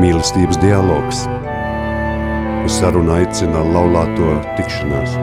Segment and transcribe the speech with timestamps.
[0.00, 1.26] mīlestības dialogs.
[2.64, 5.16] Uz sarunu aicina laulāto tikšanās.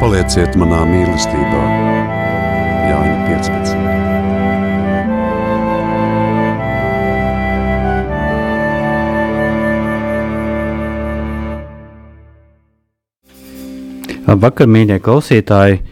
[0.00, 1.62] Palieciet manā mīlestībā,
[2.90, 3.84] Jāņa 15.
[14.24, 15.82] Labvakar, mīļie klausītāji!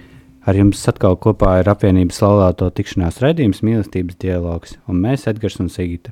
[0.42, 5.70] Ar jums atkal kopā ir apvienības laulāto tikšanās raidījums mīlestības dialogs, un mēs, Edgars un
[5.70, 6.10] Sigita.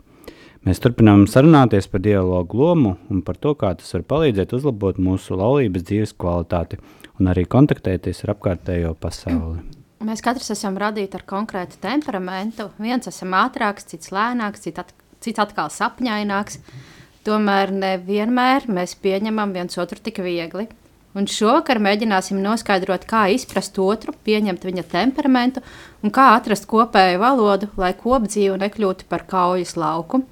[0.61, 5.39] Mēs turpinām sarunāties par dialogu lomu un par to, kā tas var palīdzēt uzlabot mūsu
[5.41, 6.77] laulības dzīves kvalitāti
[7.17, 9.63] un arī kontaktēties ar apkārtējo pasauli.
[10.05, 12.69] Mēs katrs esam radīti ar konkrētu temperamentu.
[12.81, 14.93] Viens esam ātrāks, cits lēnāks, cits, at,
[15.25, 16.61] cits atkal sapņaināks.
[17.25, 20.67] Tomēr nevienmēr mēs pieņemam viens otru tik viegli.
[21.17, 25.65] Un šovakar mēģināsim noskaidrot, kā izprast otru, pieņemt viņa temperamentu
[26.05, 30.23] un kā atrast kopēju valodu, lai kopdzīve nekļūtu par kaujas lauku.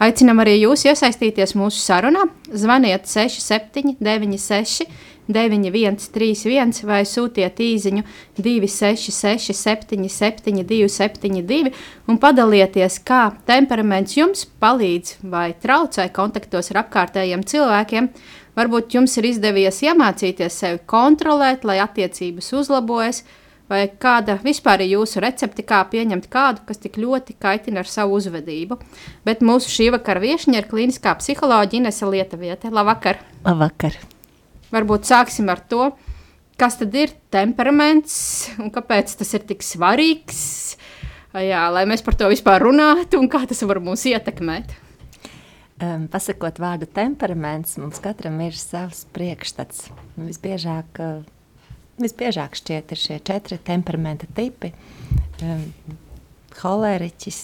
[0.00, 2.24] Aicinam arī jūs iesaistīties mūsu sarunā.
[2.56, 4.86] Zvaniet 6796,
[5.30, 8.02] 9131 vai sūtiet īsiņu
[8.40, 11.74] 266, 77, 272
[12.08, 18.10] un padalieties, kā temperaments jums palīdz vai traucē kontaktos ar apkārtējiem cilvēkiem
[18.58, 23.22] Varbūt jums ir izdevies iemācīties sevi kontrolēt, lai attiecības uzlabojas,
[23.70, 28.18] vai kāda vispār ir jūsu recepte, kā pieņemt kādu, kas tik ļoti kaitina ar savu
[28.18, 28.80] uzvedību.
[29.26, 32.72] Bet mūsu šī vakara viesiņa ir kliniskā psiholoģija Inese Lietuviete.
[32.74, 33.22] Labvakar!
[33.46, 33.96] Labvakar!
[34.74, 35.92] Varbūt sāksim ar to,
[36.60, 40.42] kas tad ir temperaments un kāpēc tas ir tik svarīgs.
[41.30, 44.74] Jā, lai mēs par to vispār runātu un kā tas var mūs ietekmēt.
[45.80, 49.86] Um, pasakot vārdu temperaments, mums katram ir savs priekšstats.
[50.20, 51.22] Visbiežāk, uh,
[52.00, 54.72] visbiežāk šķiet ir šie četri temperamenta tipi.
[55.44, 55.66] Um,
[56.60, 57.40] holēriķis,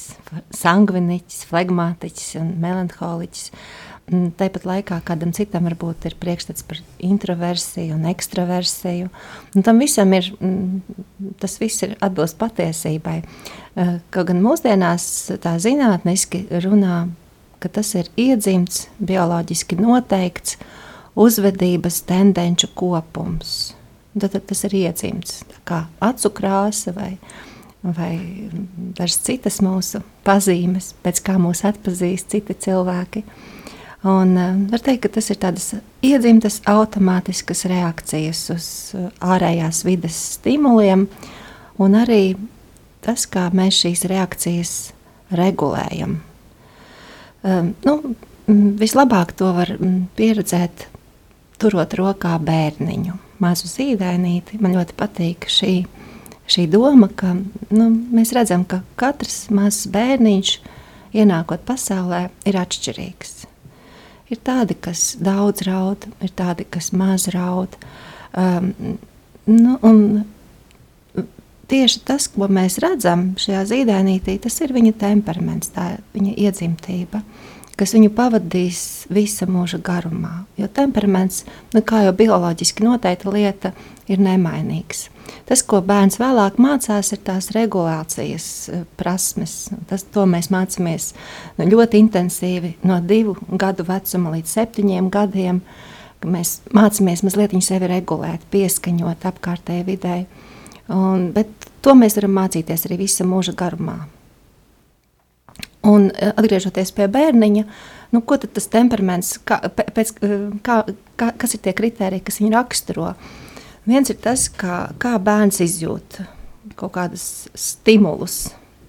[0.58, 3.50] sangviniķis, flegmātiķis un melanholiķis.
[4.38, 9.08] Tāpat laikā kādam citam varbūt ir priekšstats par introversiju un ekstraversiju.
[9.56, 10.28] Un tam visam ir,
[11.42, 13.20] tas viss ir atbilst patiesībai.
[13.76, 15.06] Uh, kaut gan mūsdienās
[15.42, 17.06] tā zinātniski runā
[17.66, 20.56] ka tas ir iedzimts, bioloģiski noteikts
[21.16, 23.75] uzvedības tendenču kopums.
[24.16, 27.16] Tad, tad tas ir iedzimts, kā acu krāsa vai,
[27.84, 28.15] vai
[28.97, 33.25] dažas citas mūsu pazīmes, pēc kā mūs atpazīst citi cilvēki.
[34.06, 35.71] Un, uh, var teikt, ka tas ir tādas
[36.05, 41.09] iedzimtas automātiskas reakcijas uz uh, ārējās vides stimuliem,
[41.82, 42.37] un arī
[43.05, 44.75] tas, kā mēs šīs reakcijas
[45.37, 46.21] regulējam.
[47.47, 48.16] Um, nu,
[48.81, 49.72] vislabāk to var
[50.19, 50.87] pieredzēt,
[51.60, 54.60] turot rokā bērniņu, mazu zīdainīti.
[54.62, 55.72] Man ļoti patīk šī,
[56.50, 60.54] šī doma, ka nu, mēs redzam, ka katrs mazs bērniņš,
[61.16, 63.34] ienākot pasaulē, ir atšķirīgs.
[64.32, 67.76] Ir tādi, kas daudz raud, ir tādi, kas maz raud.
[68.36, 68.72] Um,
[69.46, 69.76] nu,
[71.70, 77.22] tieši tas, ko mēs redzam šajā zīdainītī, tas ir viņa temperaments, tā ir viņa iedzimtība
[77.76, 78.81] kas viņu pavadīs
[79.12, 80.44] visa mūža garumā.
[80.60, 81.44] Jo temperaments,
[81.75, 83.72] nu, kā jau bioloģiski noteikta lieta,
[84.09, 85.06] ir nemainīgs.
[85.47, 89.56] Tas, ko bērns vēlāk mācās, ir tās regulācijas eh, prasmes.
[89.91, 91.12] Tas, to mēs mācāmies
[91.59, 95.60] nu, ļoti intensīvi no divu gadu vecuma līdz septiņiem gadiem.
[96.26, 100.26] Mēs mācāmies mazliet sevi regulēt, pieskaņot apkārtējai videi.
[100.88, 101.50] Un, bet
[101.84, 104.00] to mēs varam mācīties arī visa mūža garumā.
[105.86, 107.64] Un eh, atgriežoties pie bērniņa,
[108.14, 110.80] nu, ko tad tas temperaments, kā, pēc, eh, kā,
[111.20, 113.12] kā, kas ir tie kriteriji, kas viņu raksturo?
[113.86, 116.22] Viens ir tas, kā, kā bērns izjūt
[116.76, 118.48] kaut kādus stimulus,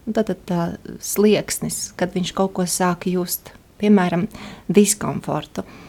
[0.10, 0.64] tad, tad tā
[1.04, 4.26] slieksnis, kad viņš kaut ko sāk just, piemēram,
[4.74, 5.62] diskomfortu.
[5.62, 5.87] Uh,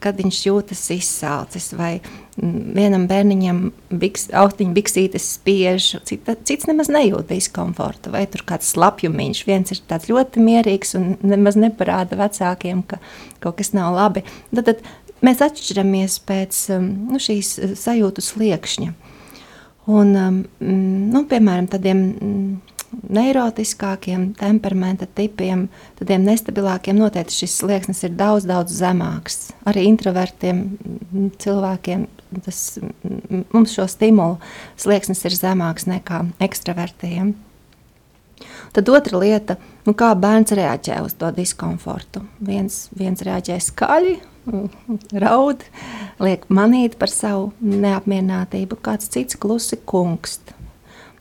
[0.00, 1.98] kad viņš jūtas izsalcis, vai
[2.36, 3.58] vienam bērniņam
[4.00, 9.82] biks, autiņa biksītes spiež, cita, cits nemaz nejūt diskomfortu, vai tur kāds slapjumiņš, viens ir
[9.88, 13.00] tāds ļoti mierīgs un nemaz neparāda vecākiem, ka
[13.44, 14.24] kaut kas nav labi.
[14.54, 14.86] Tad, tad
[15.26, 18.94] mēs atšķiramies pēc nu, šīs sajūtu sliekšņa.
[19.86, 20.16] Un,
[21.12, 22.00] nu, piemēram, tādiem
[23.04, 25.66] neirotiskākiem temperamenta tipiem,
[25.98, 29.50] tādiem nestabilākiem, noteikti šis slieksnis ir daudz, daudz zemāks.
[29.68, 30.64] Arī introvertiem
[31.42, 32.06] cilvēkiem
[32.44, 32.60] tas,
[33.52, 34.38] mums šo stimulu
[34.80, 37.34] slieksnis ir zemāks nekā ekstravertiem.
[38.76, 39.56] Tad otra lieta,
[39.86, 42.26] nu kā bērns reaģē uz to diskomfortu.
[42.44, 44.18] Viens, viens reaģē skaļi,
[45.24, 45.64] raud,
[46.20, 50.52] liek manīt par savu neapmierinātību, kāds cits klusi kungst.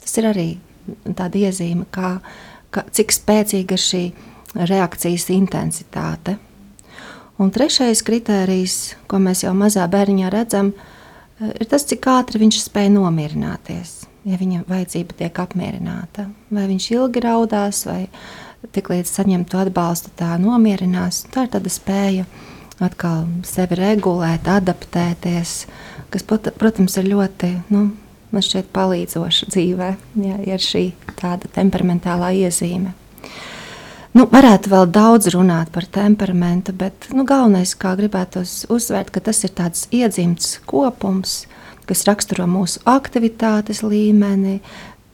[0.02, 0.50] Tas ir arī
[1.06, 2.18] tāda iezīme, kā,
[2.74, 4.04] kā, cik spēcīga ir šī
[4.56, 6.38] reakcijas intensitāte.
[7.42, 10.72] Un trešais kritērijs, ko mēs jau mazā bērniņā redzam,
[11.44, 13.96] ir tas, cik ātri viņš spēj nomierināties.
[14.26, 18.08] Ja viņa vajadzība tiek apmierināta, vai viņš ilgi raudās, vai
[18.74, 21.26] tiklīdz saņem to atbalstu, tā nomierinās.
[21.34, 22.26] Tā ir tāda spēja
[22.84, 25.54] atkal sevi regulēt, adaptēties,
[26.14, 27.86] kas, protams, ir ļoti nu,
[28.76, 29.90] palīdzoša dzīvē,
[30.26, 30.86] ja ir šī
[31.20, 32.94] tāda temperamentālā iezīme.
[34.16, 39.44] Nu, varētu vēl daudz runāt par temperamentu, bet nu, galvenais, kā gribētu uzsvērt, ka tas
[39.44, 41.42] ir tāds iedzimts kopums,
[41.86, 44.62] kas raksturo mūsu aktivitātes līmeni,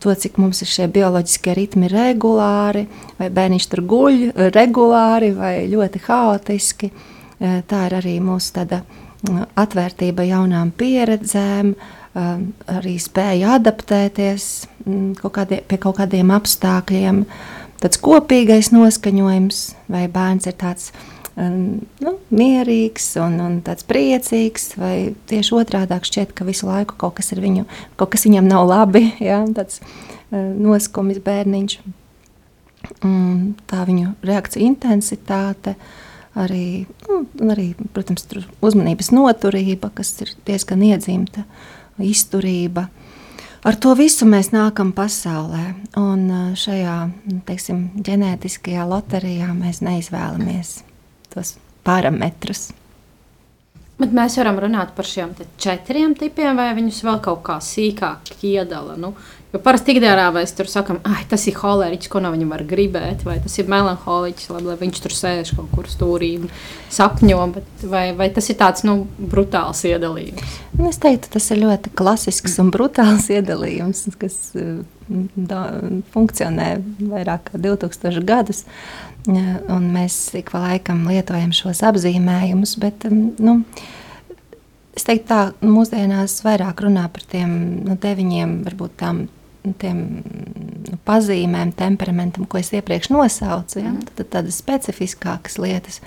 [0.02, 2.86] to, cik mums ir šie bioloģiskie ritmi regulāri,
[3.18, 4.22] vai bērniņš tur guļ
[4.54, 6.92] regulāri vai ļoti haotiski.
[6.92, 8.84] E, tā ir arī mūsu tāda
[9.58, 14.48] atvērtība jaunām pieredzēm, e, arī spēja adaptēties
[15.22, 17.24] kaut kādie, pie kaut kādiem apstākļiem
[17.82, 19.62] tāds kopīgais noskaņojums,
[19.92, 20.92] vai bērns ir tāds
[21.36, 24.96] um, nu, mierīgs un, un tāds priecīgs, vai
[25.32, 27.66] tieši otrādi šķiet, ka visu laiku kaut kas, viņu,
[28.00, 31.80] kaut kas viņam nav labi, ja, tāds uh, noskumis bērniņš.
[33.06, 35.76] Um, tā viņu reakcija intensitāte,
[36.38, 37.24] arī, nu,
[37.54, 38.26] arī protams,
[38.64, 41.46] uzmanības noturība, kas ir diezgan iedzimta,
[42.00, 42.88] izturība.
[43.62, 45.64] Ar to visu mēs nākam pasaulē,
[46.02, 46.24] un
[46.58, 46.96] šajā
[47.46, 50.80] teiksim, ģenētiskajā loterijā mēs neizvēlamies
[51.34, 52.72] tos parametrus.
[54.02, 58.96] Bet mēs varam runāt par šiem četriem tipiem, vai viņus vēl kaut kā sīkāk iedala.
[58.98, 59.14] Nu,
[59.52, 63.26] Jo parasti ikdienā mēs tur sakām, ah, tas ir holēriķis, ko no viņa var gribēt,
[63.28, 66.46] vai tas ir melanholiķis, lai, lai viņš tur sēž kaut kur stūrī un
[66.94, 70.54] sapņo, bet vai, vai tas ir tāds nu, brutāls iedalījums?
[70.78, 74.38] Nu, es teiktu, tas ir ļoti klasisks un brutāls iedalījums, kas
[75.36, 75.66] da,
[76.14, 76.70] funkcionē
[77.12, 78.64] vairāk kā 2000 gadus.
[79.28, 83.60] Un mēs ik pa laikam lietojam šos apzīmējumus, bet nu,
[84.96, 89.26] es teiktu, tā mūsdienās vairāk runā par tiem nu, deviņiem, varbūt tām
[89.82, 90.00] tiem
[90.88, 93.82] nu, pazīmēm, temperamentam, ko es iepriekš nosaucu.
[93.84, 93.94] Ja?
[94.08, 96.02] Tad, tad tādas specifiskākas lietas,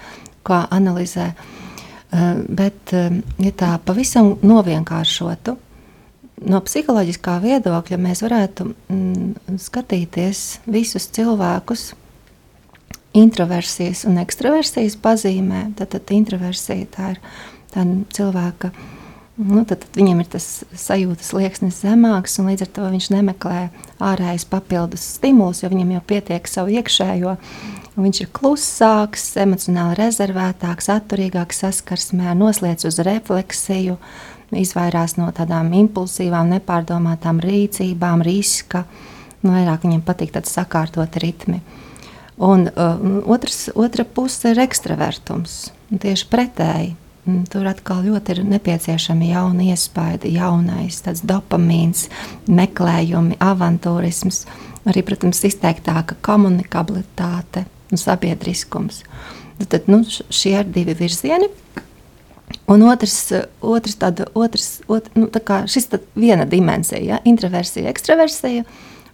[0.47, 1.33] kā analizē.
[2.15, 3.11] Uh, bet, uh,
[3.43, 5.57] ja tā pavisam novienkāršotu,
[6.51, 11.93] no psiholoģiskā viedokļa mēs varētu mm, skatīties visus cilvēkus
[13.15, 15.69] introversijas un ekstraversijas pazīmē.
[15.79, 17.23] Tad, tad introversija tā ir
[17.75, 18.73] tāda cilvēka
[19.35, 20.45] Nu, tad, tad viņam ir tas
[20.79, 23.65] sajūtas liekas zemāks, un līdz ar to viņš nemeklē
[23.99, 27.35] ārējais papildus stimulus, jo viņam jau pietiek savu iekšējo.
[27.99, 33.99] Viņš ir klusāks, emocionāli rezervētāks, atturīgāks saskarsmē, noslēdz uz refleksiju,
[34.55, 38.87] izvairās no tādām impulsīvām, nepārdomātām rīcībām, riska.
[39.43, 41.59] Nu, vairāk viņam patīk tāds sakārtot ritmi.
[42.39, 45.65] Un uh, otrs, otra puse ir ekstravertums.
[45.91, 52.09] Tieši pretēji tur atkal ļoti ir nepieciešami jauni iespaidi, jaunais, dopamīns,
[52.49, 54.45] meklējumi, avantūrisms,
[54.91, 59.03] arī, protams, izteiktāka komunikabilitāte un sabiedriskums.
[59.71, 61.49] Tad nu, šie ir divi virzieni.
[62.71, 63.17] Un otrs,
[63.65, 67.19] otrs, tāda, otrs ot, nu, tā kā šis ir viena dimensija, ja?
[67.25, 68.65] introversija, ekstraversija,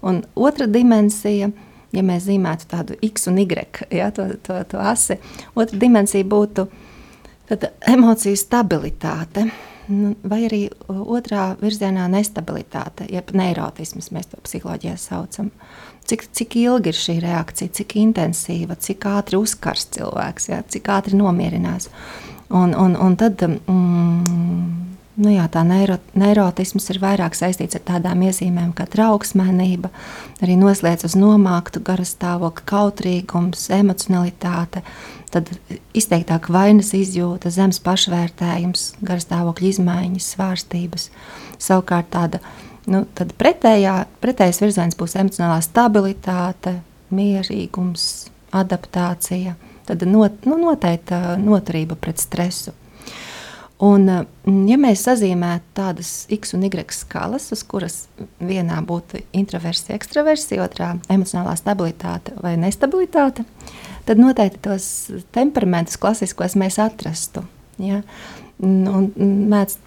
[0.07, 1.51] un otra dimensija,
[1.95, 3.49] ja mēs zīmētu tādu x un y,
[3.95, 4.11] ja?
[4.15, 5.19] to, to, to asi,
[5.59, 6.87] otra dimensija būtu uh,
[7.51, 9.49] Tad emociju stabilitāte,
[9.91, 15.51] nu, vai arī otrā virzienā nestabilitāte, jeb neirotisms, mēs to psiholoģijā saucam.
[16.07, 21.19] Cik, cik ilgi ir šī reakcija, cik intensīva, cik ātri uzkars cilvēks, jā, cik ātri
[21.19, 21.91] nomierinās.
[22.55, 24.81] Un, un, un tad mm,
[25.21, 29.91] Nu jā, tā neiro, neirotisms ir vairāk saistīts ar tādām iezīmēm kā trauksmēnība,
[30.41, 34.81] arī noslēdz uz nomāktu garastāvokli, kautrīgums, emocionalitāte,
[35.31, 35.51] tad
[35.97, 41.09] izteiktāk vainas izjūta, zemes pašvērtējums, garastāvokļa izmaiņas, svārstības.
[41.61, 42.43] Savukārt tāda
[42.91, 43.05] nu,
[43.39, 46.81] pretējā, pretējais virziens būs emocionālā stabilitāte,
[47.15, 49.57] mierīgums, adaptācija,
[49.87, 52.75] tad not, nu, noteikta noturība pret stresu.
[53.81, 54.05] Un,
[54.69, 57.95] ja mēs sazīmētu tādas x un y skalas, uz kuras
[58.37, 64.87] vienā būtu introversija, ekstraversija, otrā emocionālā stabilitāte vai nestabilitāte, tad noteikti tos
[65.35, 67.45] temperamentus klasiskos mēs atrastu.
[67.81, 68.03] Ja?
[68.61, 69.07] Un
[69.51, 69.79] mēdz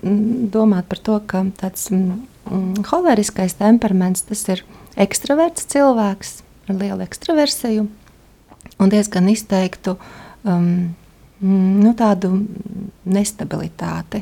[0.54, 4.64] domāt par to, ka tāds mm, holeriskais temperaments tas ir
[4.98, 6.40] ekstraverts cilvēks
[6.70, 7.86] ar lielu ekstraversiju
[8.82, 9.98] un diezgan izteiktu
[10.48, 10.94] um,
[11.44, 12.30] Mm, nu, tādu
[13.04, 14.22] nestabilitāti,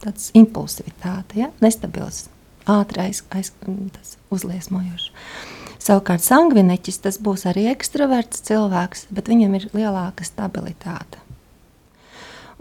[0.00, 1.50] tādas impulsivitāti, ja?
[1.60, 2.30] nestabils,
[2.64, 3.50] ātrais, aiz,
[4.32, 5.10] uzliesmojošs.
[5.82, 11.18] Savukārt sangviniķis tas būs arī ekstraverts cilvēks, bet viņam ir lielāka stabilitāte.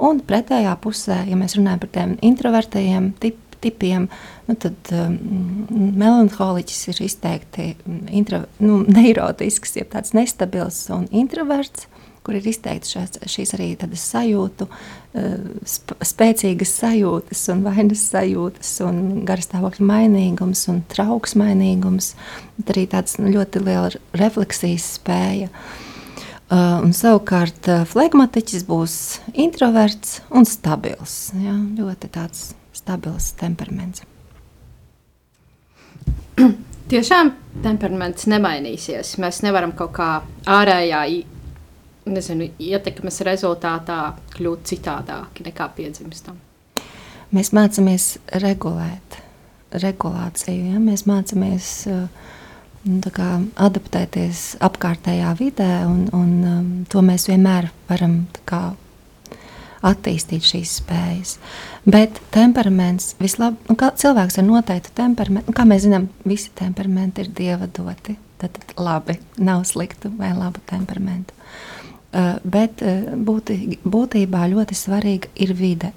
[0.01, 4.07] Un pretējā pusē, ja mēs runājam par tiem introvertajiem tip, tipiem,
[4.47, 5.19] nu tad um,
[6.01, 7.67] melanholiķis ir izteikti
[8.09, 11.85] intro, nu, neirotisks, jeb tāds nestabils un introverts
[12.25, 14.67] kur ir izteikts šās, šīs arī tādas sajūtu,
[15.17, 22.13] eh, sp spēcīgas sajūtas, un vainas sajūtas, un garstāvokļa mainīgums, un trauks mainīgums,
[22.57, 25.49] bet arī tāds nu, ļoti liela refleksijas spēja.
[26.51, 28.95] Uh, un savukārt uh, flegmatiķis būs
[29.39, 31.29] introverts un stabils.
[31.39, 31.53] Ja?
[31.55, 34.03] Ļoti tāds stabils temperaments.
[36.91, 37.31] Tiešām
[37.63, 39.13] temperaments nemainīsies.
[39.23, 40.09] Mēs nevaram kaut kā
[40.43, 41.05] ārējā
[42.05, 46.39] nezinu, ietekmes rezultātā kļūt citādāki nekā piedzimstam?
[47.31, 49.22] Mēs mācāmies regulēt
[49.72, 50.74] regulāciju.
[50.74, 50.81] Ja?
[50.84, 52.05] Mēs mācāmies uh,
[53.15, 58.74] kā, adaptēties apkārtējā vidē, un, un um, to mēs vienmēr varam kā,
[59.88, 61.38] attīstīt šīs spējas.
[61.89, 67.31] Bet temperaments, vislab, nu, cilvēks ar noteiktu temperamentu, nu, kā mēs zinām, visi temperamenti ir
[67.38, 68.17] dieva doti.
[68.41, 71.34] Tad, tad labi, nav sliktu vai labu temperamentu.
[71.38, 71.80] Eh,
[72.44, 75.91] bet eh, būtī, būtībā ļoti svarīga ir vide.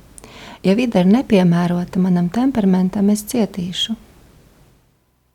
[0.65, 3.97] Ja vide ir nepiemērota manam temperamentam, es cietīšu.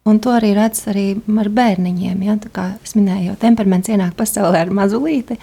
[0.10, 2.24] Un to arī redz arī ar bērniņiem.
[2.26, 2.38] Ja?
[2.42, 5.38] Tā kā es minēju, jau temperaments ienāk pasaulē ar mazulīti.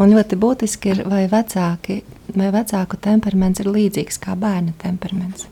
[0.00, 2.00] Un ļoti būtiski ir, vai, vecāki,
[2.32, 5.46] vai vecāku temperaments ir līdzīgs kā bērna temperaments.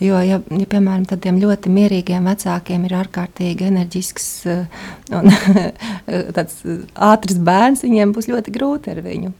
[0.00, 4.82] Jo, ja, ja piemēram, tādiem ļoti mierīgiem vecākiem ir ārkārtīgi enerģisks eh,
[5.14, 5.30] un
[5.62, 6.44] eh,
[7.08, 9.32] ātrs bērns, viņiem būs ļoti grūti ar viņu.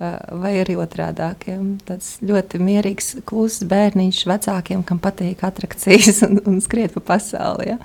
[0.00, 1.26] Eh, vai arī otrādi-
[1.88, 7.74] tāds ļoti mierīgs, kluss bērniņš vecākiem, kam patīk attrakcijas un, un skriet pa pasauli.
[7.74, 7.78] Ja?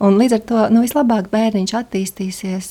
[0.00, 2.70] Un līdz ar to nu, vislabāk bērniņš attīstīsies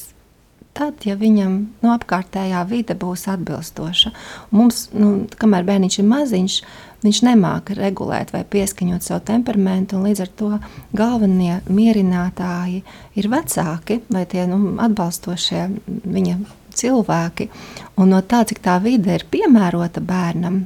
[0.77, 4.11] tad, ja viņam nu, apkārtējā vide būs atbilstoša.
[4.51, 6.59] Un mums, nu, kamēr bērniņš ir maziņš,
[7.05, 10.51] viņš nemāca regulēt vai pieskaņot savu temperamentu, līdz ar to
[10.97, 12.83] galvenie mierinātāji
[13.17, 15.67] ir vecāki vai tie nu, atbalstošie
[16.05, 16.37] viņa
[16.77, 17.49] cilvēki.
[17.97, 20.59] Un no tā, cik tā vide ir piemērota bērnam,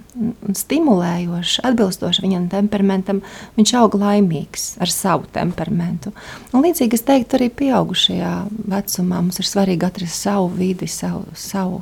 [0.58, 3.22] stimulējoša, atbilstoša viņam temperamentam,
[3.56, 6.12] viņš aug laimīgs ar savu temperamentu.
[6.52, 8.36] Un līdzīgi es teiktu, arī pieaugušajā
[8.76, 11.82] vecumā mums ir svarīgi atrast savu vidi, savu, savu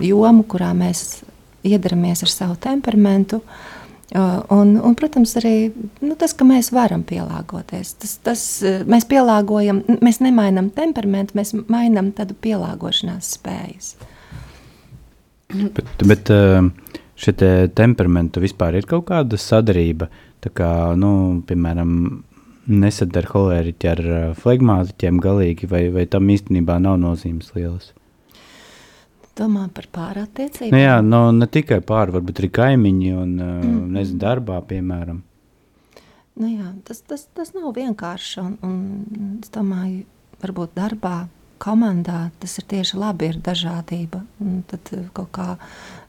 [0.00, 1.22] jomu, kurā mēs
[1.64, 3.40] iedaramies ar savu temperamentu.
[3.40, 3.79] Uh,
[4.10, 5.70] Un, un, protams, arī
[6.02, 7.92] nu, tas, ka mēs varam pielāgoties.
[8.02, 8.46] Tas, tas,
[8.90, 13.92] mēs pielāgojam, mēs nemainām temperamentu, mēs mainām tādu pielāgošanās spējas.
[15.50, 16.32] Bet, bet
[17.20, 20.10] šie te temperamenti vispār ir kaut kāda sadarība.
[20.42, 21.12] Tā kā, nu,
[21.46, 21.94] piemēram,
[22.70, 24.04] nesadara holēriķi ar
[24.40, 27.92] flegmātiķiem galīgi, vai, vai tam īstenībā nav nozīmes lielas?
[29.38, 30.74] Domā par pārattiecībām?
[30.74, 33.82] Nu jā, no, ne tikai pāri, varbūt arī kaimiņi un mm.
[33.96, 35.20] nezinu, darbā, piemēram.
[36.40, 38.40] Nu jā, tas, tas, tas nav vienkārši.
[38.40, 40.06] Un, un es domāju,
[40.40, 41.26] varbūt darbā,
[41.60, 44.22] komandā tas ir tieši labi, ir dažādība.
[44.40, 45.48] Un tad kaut kā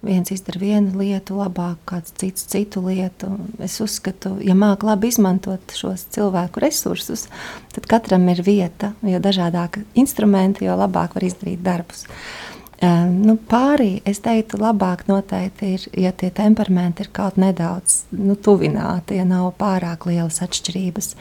[0.06, 3.34] viens izdara vienu lietu labāk, kāds cits citu lietu.
[3.60, 7.28] Es uzskatu, ja māk labi izmantot šos cilvēku resursus,
[7.76, 12.06] tad katram ir vieta, jo dažādāk instrumenti, jo labāk var izdarīt darbus.
[12.08, 12.51] Uh,
[12.82, 19.20] Nu, pārī es teiktu, labāk noteikti ir, ja tie temperamenti ir kaut nedaudz nu, tuvināti,
[19.20, 21.12] ja nav pārāk lielas atšķirības.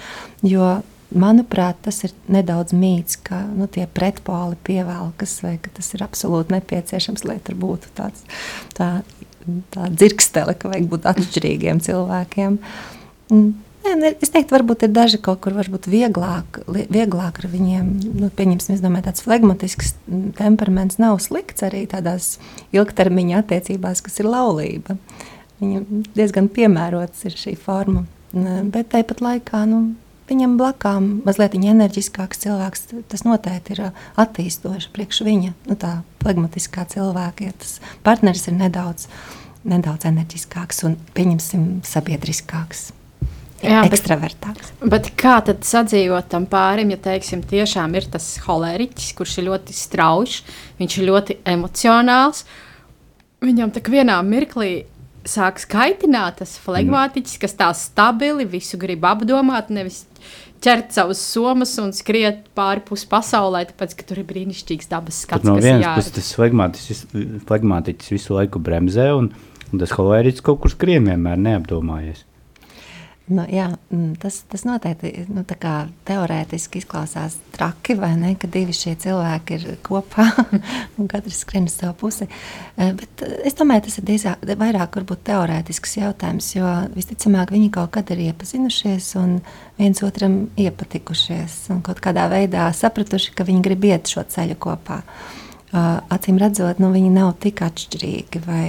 [0.49, 0.79] Jo,
[1.13, 6.57] manuprāt, tas ir nedaudz mīts, ka nu, tie pretpoli pievelkas, vai ka tas ir absolūti
[6.57, 8.25] nepieciešams, lai tur būtu tāds
[8.79, 8.93] tā,
[9.77, 12.57] tā dzirkstele, ka vajag būt atšķirīgiem cilvēkiem.
[13.37, 17.89] Nē, ne, es teiktu, varbūt ir daži kaut kur vieglāk, vieglāk ar viņiem.
[18.21, 19.95] Nu, pieņemsim, es domāju, tāds flegmatisks
[20.39, 22.39] temperaments nav slikts arī tādās
[22.77, 24.99] ilgtermiņa attiecībās, kas ir laulība.
[25.61, 28.07] Viņam diezgan piemērots ir šī forma.
[28.33, 29.81] Bet tāpat laikā nu,
[30.31, 32.87] viņam blakām mazliet enerģiskāks cilvēks.
[33.11, 33.83] Tas noteikti ir
[34.21, 35.53] attīstoši priekš viņa.
[35.69, 39.09] Nu, tā flegmatiskā cilvēka, ja tas partneris ir nedaudz,
[39.69, 42.91] nedaudz enerģiskāks un, pieņemsim, sabiedriskāks.
[43.61, 44.73] Jā, ekstravertāks.
[44.81, 49.51] Bet, bet kā tad sadzīvot tam pārim, ja teiksim, tiešām ir tas holēriķis, kurš ir
[49.51, 50.41] ļoti strauji,
[50.81, 52.47] viņš ir ļoti emocionāls.
[53.45, 54.73] Viņam tā vienā mirklī
[55.29, 60.07] sāks kaitināt tas flegmātiķis, kas tā stabili visu grib apdomāt, nevis
[60.65, 65.45] ķert savus somas un skriet pāri pus pasaulē, tāpēc, ka tur ir brīnišķīgs dabas skats.
[65.45, 67.05] Bet no vienas puses tas flegmātiķis,
[67.49, 69.31] flegmātiķis visu laiku bremzē, un,
[69.71, 72.27] un tas holēriķis kaut kur skrien vienmēr neapdomājies.
[73.31, 78.33] Nu, jā, mm, tas, tas noteikti nu, teorētiski izklausās traki, vai ne?
[78.41, 80.27] Ka divi šie cilvēki ir kopā
[80.99, 82.27] un katrs skrien uz savu pusi.
[82.77, 84.99] Eh, bet eh, es domāju, tas ir diezāk, vairāk
[85.31, 89.39] teorētisks jautājums, jo visticamāk viņi kaut kad ir iepazinušies un
[89.79, 95.05] viens otram iepatikušies un kaut kādā veidā sapratuši, ka viņi grib iet šo ceļu kopā.
[95.05, 95.41] Uh,
[95.73, 98.67] acīm redzot, nu, viņi nav tik atšķirīgi vai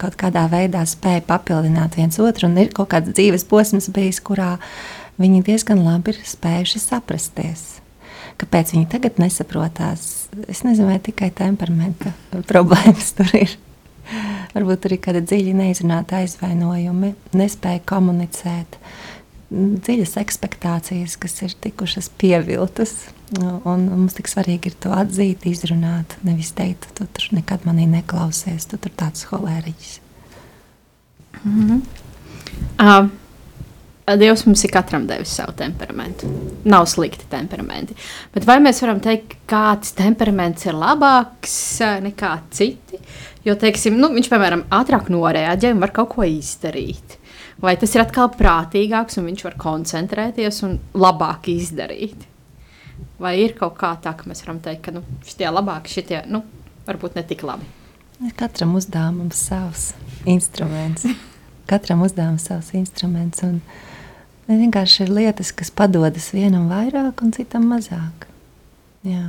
[0.00, 2.48] kaut kādā veidā spēja papildināt viens otru.
[2.56, 4.56] Ir kaut kāds dzīves posms bijis, kurā
[5.20, 7.66] viņi diezgan labi ir spējuši saprasties.
[8.40, 10.30] Kāpēc viņi tagad nesaprotās?
[10.48, 12.14] Es nezinu, vai tikai temperamenta
[12.48, 13.52] problēmas tur ir.
[14.52, 18.76] Varbūt arī kāda dziļi neizrunāta aizvainojumi, nespēja komunicēt,
[19.52, 22.94] dziļas expectācijas, kas ir tikušas pieviltas.
[23.38, 26.16] Un mums tik svarīgi ir to atzīt, izrunāt.
[26.26, 29.98] Nevis teikt, tu tur nekad manī neklausies, tu tur tāds holēriķis.
[31.42, 31.80] Mm -hmm.
[32.80, 33.08] uh,
[34.18, 36.26] Dievs mums ir katram devis savu temperamentu.
[36.64, 37.94] Nav slikti temperamenti.
[38.34, 42.98] Bet vai mēs varam teikt, kāds temperaments ir labāks nekā citi?
[43.44, 47.18] Jo, teiksim, nu, viņš, piemēram, ātrāk noreaģē un var kaut ko izdarīt.
[47.62, 52.24] Vai tas ir atkal prātīgāks un viņš var koncentrēties un labāk izdarīt?
[53.22, 56.42] Vai ir kaut kā tā, ka mēs varam teikt, ka nu, šitie labāki, šitie nu,
[56.88, 57.68] varbūt ne tik labi?
[58.38, 59.92] Katram uzdevumam savs
[60.26, 61.06] instruments.
[61.70, 63.46] Katram uzdevumam savs instruments.
[63.46, 63.62] Un
[64.50, 68.26] vienkārši ir lietas, kas padodas vienam vairāk un citam mazāk.
[69.06, 69.28] Jā.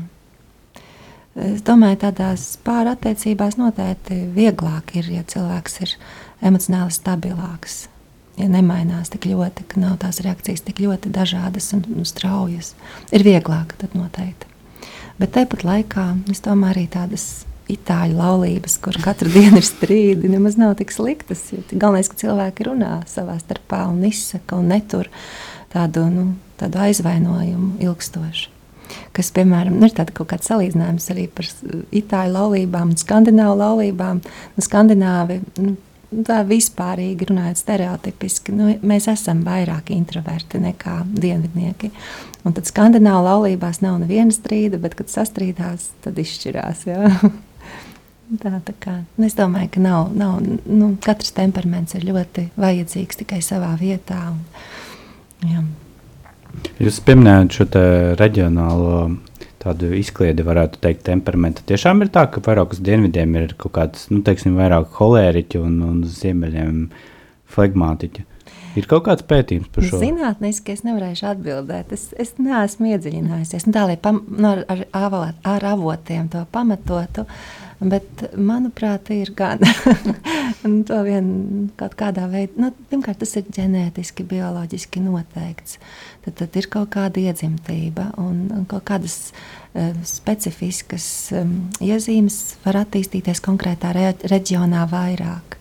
[1.37, 5.97] Es domāju, tādās pārattiecībās noteikti vieglāk ir, ja cilvēks ir
[6.41, 7.83] emocionāli stabilāks
[8.39, 12.73] ja nemainās tik ļoti, ka nav tās reakcijas tik ļoti dažādas un, un straujas,
[13.13, 14.49] ir vieglāk tad noteikti.
[15.21, 17.27] Bet tāpat laikā es domāju, arī tādas
[17.71, 21.45] itāļu laulības, kur katru dienu ir strīdi, nemaz nav tik sliktas.
[21.71, 25.11] Galvenais, ka cilvēki runā savā starpā un izsaka un netur
[25.73, 26.25] tādu, nu,
[26.59, 28.49] tādu aizvainojumu ilgstoši.
[29.13, 31.47] Kas, piemēram, ir tāds kaut kāds salīdzinājums arī par
[31.95, 34.19] itāļu laulībām un skandināvu laulībām.
[34.58, 35.75] Nu, skandināvi nu,
[36.28, 41.91] tā vispārīgi runājot, stereotipiski, nu, mēs esam vairāk introverti nekā dienvidnieki.
[42.43, 46.86] Un tad skandināvu laulībās nav neviena strīda, bet, kad sastrīdās, tad izšķirās.
[46.89, 47.10] Jā.
[48.41, 53.19] Tā, tā kā, nu, es domāju, ka nav, nav, nu, katrs temperaments ir ļoti vajadzīgs
[53.19, 54.32] tikai savā vietā.
[54.32, 54.39] Un,
[55.52, 55.62] jā.
[56.82, 57.67] Jūs pieminējāt šo
[58.17, 58.95] reģionālo
[59.63, 61.63] tādu izkliedi, varētu teikt, temperamenta.
[61.69, 65.80] Tiešām ir tā, ka vairāk uz dienvidiem ir kaut kāds, nu, teiksim, vairāk holēriķi un,
[65.88, 66.86] un uz ziemeļiem
[67.54, 68.28] flegmātiķi.
[68.73, 69.99] Ir kaut kāds pētījums par šo?
[70.02, 71.91] Zinātniski es nevarēšu atbildēt.
[71.93, 73.67] Es, es neesmu iedziļinājusies.
[73.67, 74.63] Nu, tā, lai pam, nu, ar,
[74.97, 77.28] ar, ar avotiem to pamatotu,
[77.89, 79.62] bet manuprāt, ir gan
[80.88, 81.28] to vien
[81.80, 82.56] kaut kādā veidā.
[82.60, 85.80] Nu, pirmkārt, tas ir ģenētiski, bioloģiski noteikts.
[86.26, 91.08] Tad, tad ir kaut kāda iedzimtība un, un kaut kādas uh, specifiskas
[91.39, 95.60] um, iezīmes var attīstīties konkrētā re, reģionā vairāk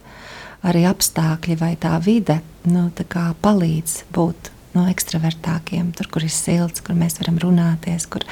[0.62, 2.38] arī apstākļi vai tā vide
[2.70, 8.24] nu, tā palīdz būt no ekstravertākiem, tur, kur ir silts, kur mēs varam runāties, kur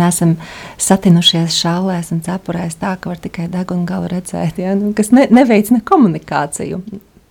[0.00, 0.36] neesam
[0.80, 4.74] satinušies šālēs un cepurēs tā, ka var tikai degunu galu redzēt, ja?
[4.78, 6.82] nu, kas ne, neveicina komunikāciju.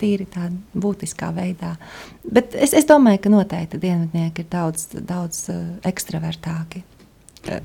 [0.02, 1.76] Tīri tādā būtiskā veidā.
[2.26, 6.82] Bet es, es domāju, ka noteikti dienvidnieki ir daudz, daudz uh, ekstravertāki.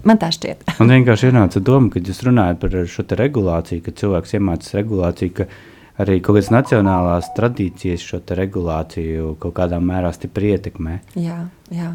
[0.04, 0.66] Man tā šķiet.
[0.80, 5.48] Man vienkārši ienāca doma, kad jūs runājat par šo regulāciju, ka cilvēks iemācās regulāciju, ka
[6.02, 10.98] arī kaut kādas nacionālās tradīcijas šo regulāciju kaut kādā mērā stipri ietekmē.
[11.20, 11.94] Jā, jā.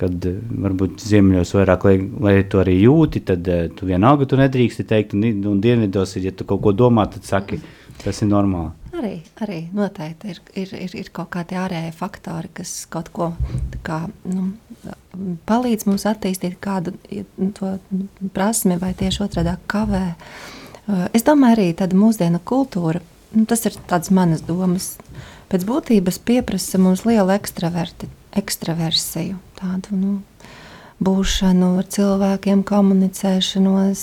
[0.00, 4.38] Kad eh, varbūt ziemeļos vairāk, lai, lai tu arī jūti, tad uh, tu vienalga tu
[4.40, 7.60] nedrīksti teikt, un, un dienvidos, ja tu kaut ko domā, tad saki,
[8.00, 8.72] tas ir normāli.
[9.00, 9.12] Arī,
[9.44, 13.30] arī noteikti ir, ir, ir, ir kaut kādi ārēji faktori, kas kaut ko
[13.86, 14.50] kā, nu,
[15.48, 16.96] palīdz mums attīstīt kādu
[17.56, 17.76] to
[18.34, 20.04] prasmi, vai tieši otrādi kavē.
[20.10, 23.00] Eh, es domāju, arī tāda mūsdienu kultūra
[23.34, 24.94] nu, tas ir tāds manas domas.
[25.50, 30.12] Pēc būtības pieprasa mums lielu ekstraversiju, tādu nu,
[31.02, 34.02] būšanu ar cilvēkiem, komunicēšanos,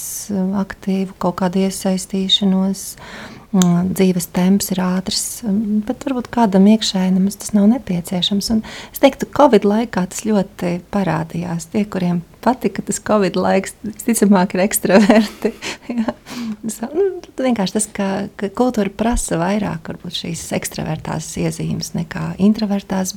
[0.66, 2.88] aktīvu kaut kādu iesaistīšanos.
[2.98, 8.50] Uh, dzīves temps ir ātrs, mm, bet varbūt kādam iekšēji nemaz tas nav nepieciešams.
[8.52, 11.70] Un es teiktu, ka Covid laikā tas ļoti parādījās.
[11.72, 15.54] Tie, kuriem patika tas Covid laiks, visticamāk, ir ekstraverti.
[16.98, 17.08] nu,
[17.40, 23.16] vienkārši tas, ka, ka kultūra prasa vairāk varbūt, šīs ekstravertās iezīmes nekā introvertās.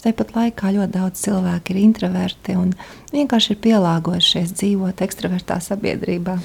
[0.00, 2.70] Tāpat laikā ļoti daudz cilvēku ir introverti un
[3.10, 6.38] vienkārši ir pielāgojušies dzīvot ekstravertā sabiedrībā.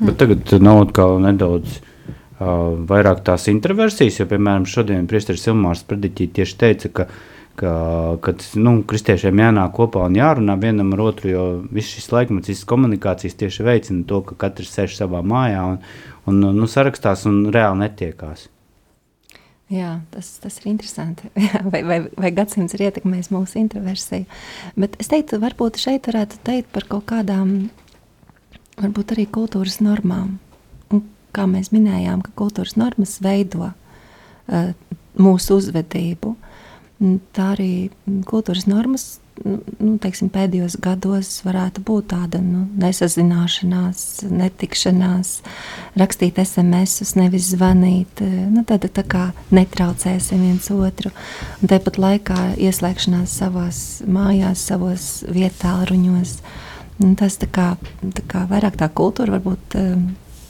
[0.00, 1.90] Bet tagad nav atkal nedaudz uh,
[2.40, 7.08] uh, vairāk tās introversijas, jo, piemēram, šodien Priesteris Ilmārs Prediķī tieši teica, ka
[7.54, 7.72] ka,
[8.18, 12.66] ka nu, kristiešiem jānāk kopā un jārunā vienam ar otru, jo viss šis laikmets, visas
[12.66, 15.76] komunikācijas tieši veicina to, ka katrs sēž savā mājā un,
[16.26, 18.48] un nu, sarakstās un reāli netiekās.
[19.70, 21.30] Jā, tas, tas ir interesanti.
[21.70, 24.26] vai, vai, vai gadsimts ir ietekmējis mūsu introversiju.
[24.74, 27.54] Bet es teiktu, varbūt šeit varētu teikt par kaut kādām,
[28.80, 30.38] varbūt arī kultūras normām.
[30.92, 34.72] Un, kā mēs minējām, ka kultūras normas veido uh,
[35.18, 36.34] mūsu uzvedību.
[37.34, 37.90] Tā arī
[38.28, 45.32] kultūras normas Nu, nu, teiksim, pēdējos gados varētu būt tāda nu, nesazināšanās, netikšanās,
[45.98, 48.22] rakstīt SMS, nevis zvanīt.
[48.22, 51.10] Nu, tāda tā kā netraucēsim viens otru.
[51.58, 56.38] Un tāpat laikā ieslēgšanās savās mājās, savos vietāluņos.
[57.18, 57.72] Tas tā kā,
[58.14, 59.78] tā kā vairāk tā kultūra varbūt.
[59.80, 60.04] Um,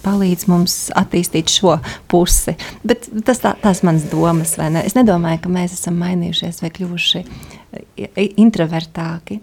[0.05, 1.79] palīdz mums attīstīt šo
[2.13, 2.53] pusi.
[2.85, 4.83] Bet tas tā, tās manas domas, vai ne?
[4.85, 9.41] Es nedomāju, ka mēs esam mainījušies vai kļuvuši uh, introvertāki.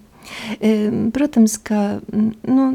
[1.12, 2.66] Protams, ka nu,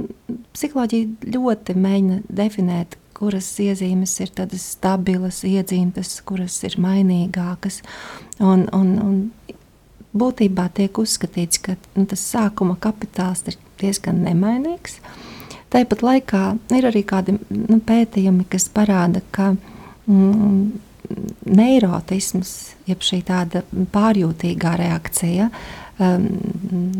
[0.57, 7.81] psiholoģija ļoti mēģina definēt, kuras iezīmes ir tādas stabilas, iedzītas, kuras ir mainīgākas.
[8.43, 9.56] Un, un, un
[10.19, 15.01] būtībā tiek uzskatīts, ka nu, tas sākuma kapitāls ir diezgan nemainīgs.
[15.73, 16.43] Tāpat laikā
[16.77, 19.53] ir arī kādi nu, pētījumi, kas parāda, ka
[20.07, 20.61] mm,
[21.47, 22.53] neirotisms,
[22.89, 25.51] jeb šī tāda pārjūtīgā reakcija,
[25.99, 26.29] um,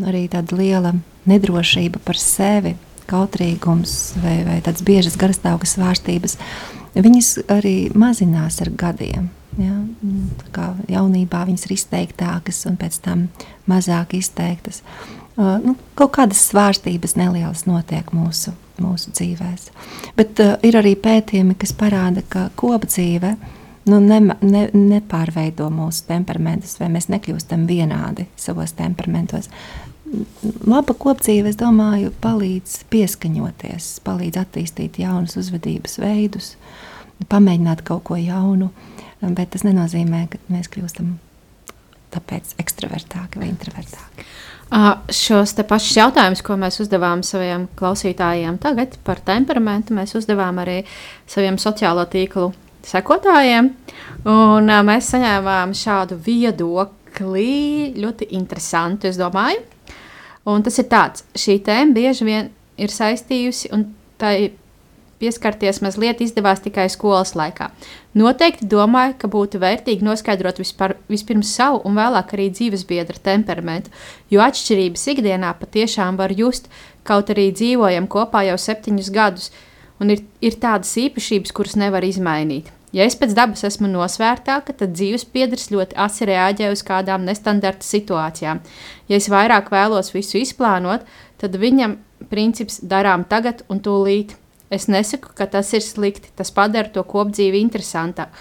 [0.07, 0.93] arī tāda liela
[1.27, 2.75] nedrošība par sevi,
[3.07, 6.37] kautrīgums vai, vai tādas biežas garastāvokļa svārstības,
[6.97, 9.29] viņas arī mazinās ar gadiem.
[9.57, 9.75] Ja?
[10.55, 13.27] Kā jaunībā viņas ir izteiktākas un pēc tam
[13.69, 14.83] mazāk izteiktas.
[15.37, 19.59] Uh, nu, kaut kādas svārstības nelielas notiek mūsu, mūsu dzīvēm.
[20.17, 23.53] Bet uh, ir arī pētījumi, kas parāda, ka kopdzīve uh,
[23.87, 29.49] nu, ne, ne, nepārveido mūsu temperamentus, vai mēs nekļūstam vienādi savos temperamentos.
[30.67, 36.53] Laba kopdzīve, es domāju, palīdz pieskaņoties, palīdz attīstīt jaunus uzvedības veidus,
[37.31, 38.69] pamēģināt kaut ko jaunu,
[39.21, 41.15] bet tas nenozīmē, ka mēs kļūstam
[42.13, 44.25] tāpēc ekstravertāki vai introvertāki.
[44.67, 50.81] Uh, šos pašus jautājumus, ko mēs uzdevām saviem klausītājiem tagad par temperamentu, mēs uzdevām arī
[51.29, 52.49] saviem sociālo tīklu
[52.87, 53.71] sekotājiem.
[54.27, 59.63] Un, uh, mēs saņēmām šādu viedokli, ļoti interesantu, es domāju.
[60.47, 64.51] Un tas ir tāds, šī tēma bieži vien ir saistījusi un tai
[65.21, 67.69] pieskarties mazliet izdevās tikai skolas laikā.
[68.17, 73.93] Noteikti domāju, ka būtu vērtīgi noskaidrot vispār, vispirms savu un vēlāk arī dzīvesbiedra temperamentu,
[74.33, 76.71] jo atšķirības ikdienā patiešām var just,
[77.07, 79.51] kaut arī dzīvojam kopā jau septiņus gadus,
[80.01, 82.73] un ir, ir tādas īpašības, kuras nevar izmainīt.
[82.95, 87.83] Ja es pēc dabas esmu nosvērtāka, tad dzīves piedrs ļoti asi reaģē uz kādām nestandarta
[87.83, 88.61] situācijām.
[89.11, 91.03] Ja es vairāk vēlos visu izplānot,
[91.41, 91.97] tad viņam
[92.31, 94.37] princips darām tagad un tūlīt.
[94.69, 98.35] Es nesaku, ka tas ir slikti, tas padara to kopdzīvi interesantāku,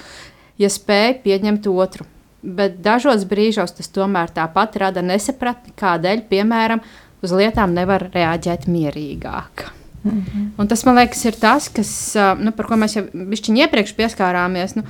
[0.59, 2.07] ja spēj pieņemt otru.
[2.43, 6.83] Bet dažos brīžos tas tomēr tāpat rada nesapratni, kādēļ, piemēram,
[7.23, 9.67] uz lietām nevar reaģēt mierīgāk.
[10.05, 10.51] Mm -hmm.
[10.59, 13.05] Un tas, man liekas, ir tas, kas, nu, par ko mēs jau
[13.57, 14.77] iepriekš pieskārāmies.
[14.77, 14.83] Nu,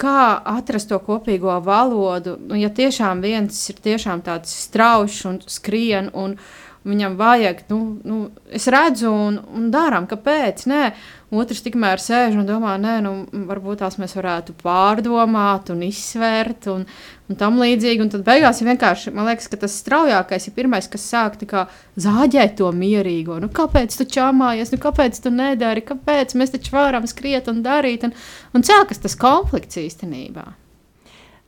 [0.00, 2.36] kā atrast to kopīgo valodu?
[2.48, 6.36] Nu, ja tiešām viens ir tiešām tāds strauji un skrien un,
[6.84, 8.18] viņam vajag, nu, nu
[8.52, 10.64] es redzu, un, un darām, kāpēc.
[10.68, 10.80] Nē,
[11.34, 13.12] otrs tikmēr sēž un domā, nē, nu,
[13.48, 16.84] varbūt tās mēs varētu pārdomāt un izsvērt un,
[17.30, 18.04] un tam līdzīgi.
[18.04, 21.38] Un tad beigās ir vienkārši, man liekas, ka tas straujākais ir pirmais, kas sāk
[22.00, 23.38] zāģēt to mierīgo.
[23.42, 28.04] Nu, kāpēc tu čāmājies, nu, kāpēc tu nedari, kāpēc mēs taču varam skriet un darīt,
[28.08, 28.14] un,
[28.54, 30.52] un cēlkas tas konflikts īstenībā.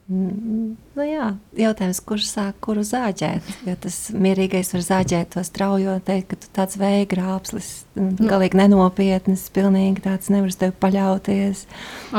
[0.06, 3.46] Nu jā, jautājums, kurš sāk kuru zāģēt?
[3.66, 8.12] Jo tas mierīgais var zāģēt to straujo, teikt, ka tu tāds vēja grābslis, nu.
[8.20, 11.64] galīgi nenopietnis, pilnīgi tāds nevar uz tevi paļauties.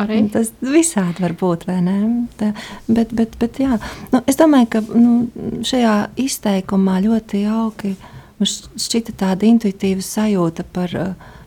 [0.04, 0.20] Arī.
[0.36, 1.98] Tas visādi var būt, vai ne?
[2.42, 2.52] Tā,
[2.92, 3.80] bet, bet, bet jā,
[4.12, 5.16] nu, es domāju, ka nu,
[5.64, 5.96] šajā
[6.28, 7.96] izteikumā ļoti jauki
[8.38, 10.92] mums šķita tāda intuitīva sajūta par,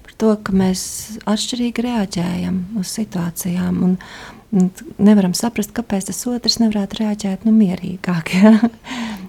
[0.08, 0.82] par to, ka mēs
[1.28, 3.84] atšķirīgi reaģējam uz situācijām.
[3.86, 3.98] Un,
[4.50, 8.34] nevaram saprast, kāpēc tas otrs nevarētu reaģēt nu, mierīgāk.
[8.40, 8.70] Ja?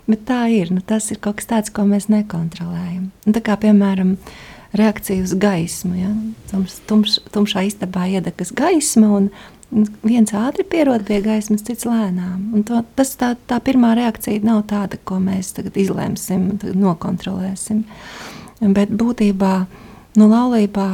[0.09, 0.71] Bet tā ir.
[0.73, 3.11] Nu, tas ir kaut kas tāds, ko mēs nekontrolējam.
[3.27, 4.15] Un tā kā piemēram
[4.75, 5.93] reakcija uz gaismu.
[5.99, 6.09] Ja?
[6.49, 9.11] Tums, tumš, tumšā istabā iedegas gaisma.
[9.19, 9.29] Un,
[10.03, 12.49] Viens ātri pierod pie gaismas, cits lēnām.
[12.57, 17.85] Un to, tas tā, tā pirmā reakcija nav tāda, ko mēs tagad izlemsim, tagad nokontrolēsim.
[18.59, 19.53] Bet būtībā
[20.19, 20.89] nu, laulībā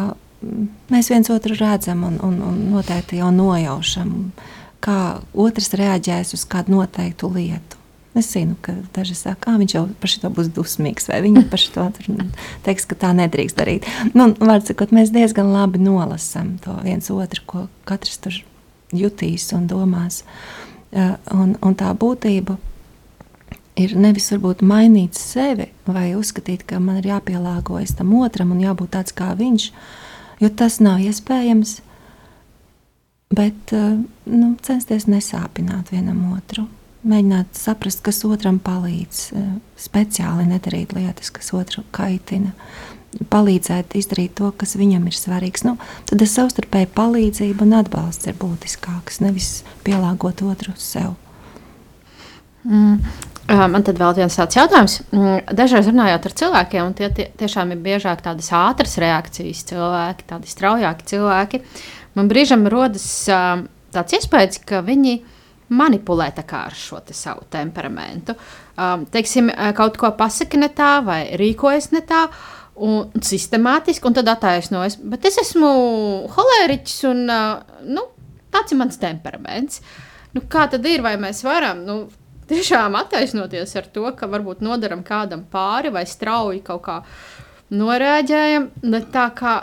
[0.92, 4.14] mēs viens otru redzam un, un, un noteikti jau nojaušam,
[4.84, 5.00] kā
[5.34, 7.78] otrs reaģēs uz kādu noteiktu lietu.
[8.18, 11.62] Es zinu, ka daži saka, ka viņš jau par šo būs dusmīgs, vai viņi par
[11.62, 11.84] šo
[12.66, 13.86] teiks, ka tā nedrīkst darīt.
[14.18, 18.40] Nu, Vārdsakot, mēs diezgan labi nolasām to viens otru, ko katrs tur
[18.96, 20.24] jutīs un domās.
[20.96, 22.58] Un, un tā būtība
[23.78, 28.96] ir nevis varbūt mainīt sevi vai uzskatīt, ka man ir jāpielāgojas tam otram un jābūt
[28.96, 29.70] tāds kā viņš,
[30.42, 31.82] jo tas nav iespējams.
[33.38, 36.64] Bet nu, censties nesāpināt vienam otru,
[37.08, 39.24] mēģināt saprast, kas otram palīdz,
[39.80, 42.54] speciāli nedarīt lietas, kas otru kaitina,
[43.32, 45.66] palīdzēt izdarīt to, kas viņam ir svarīgs.
[45.68, 45.76] Nu,
[46.08, 51.16] tad savstarpēji palīdzība un atbalsts ir būtiskāks, nevis pielāgot otru sev.
[52.68, 53.02] Mm.
[53.48, 54.98] Man tad vēl viens tāds jautājums.
[55.16, 60.52] Mm, dažreiz runājot ar cilvēkiem, tie, tie tiešām ir biežāk tādas ātras reakcijas cilvēki, tādi
[60.52, 61.62] straujāki cilvēki.
[62.20, 65.22] Man brīžam rodas tāds iespējas, ka viņi
[65.72, 68.36] manipulē ar šo savu temperamentu.
[69.16, 72.28] Teiksim, kaut ko pasaka ne tā, vai rīkojas ne tā.
[72.78, 75.00] Un sistemātiski, un tad attaisnojas.
[75.02, 75.70] Bet es esmu
[76.36, 77.24] holēriķis, un
[77.96, 78.04] nu,
[78.54, 79.82] tāds ir mans temperaments.
[80.36, 81.02] Nu, kā tad ir?
[81.02, 81.82] Vai mēs varam?
[81.88, 82.02] Nu,
[82.50, 87.00] tiešām attaisnoties ar to, ka varbūt nodaram kādam pāri vai strauji kaut kā
[87.76, 89.56] norēģējam, ne tā kā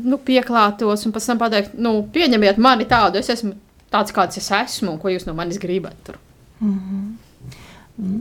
[0.00, 3.54] nu, pieklātos un pēc tam pateikt, nu, pieņemiet mani tādu, es esmu
[3.92, 6.18] tāds, kāds es esmu, un ko jūs no manis gribat tur.
[6.60, 7.08] Mm -hmm.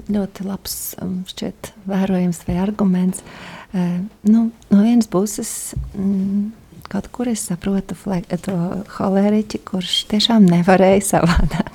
[0.09, 3.23] Ļoti labs um, šķiet vērojams vai arguments.
[3.73, 6.51] Uh, nu, no vienas puses, mm,
[6.89, 7.95] kaut kur es saprotu
[8.41, 11.71] to holēriķi, kurš tiešām nevarēja savādāk.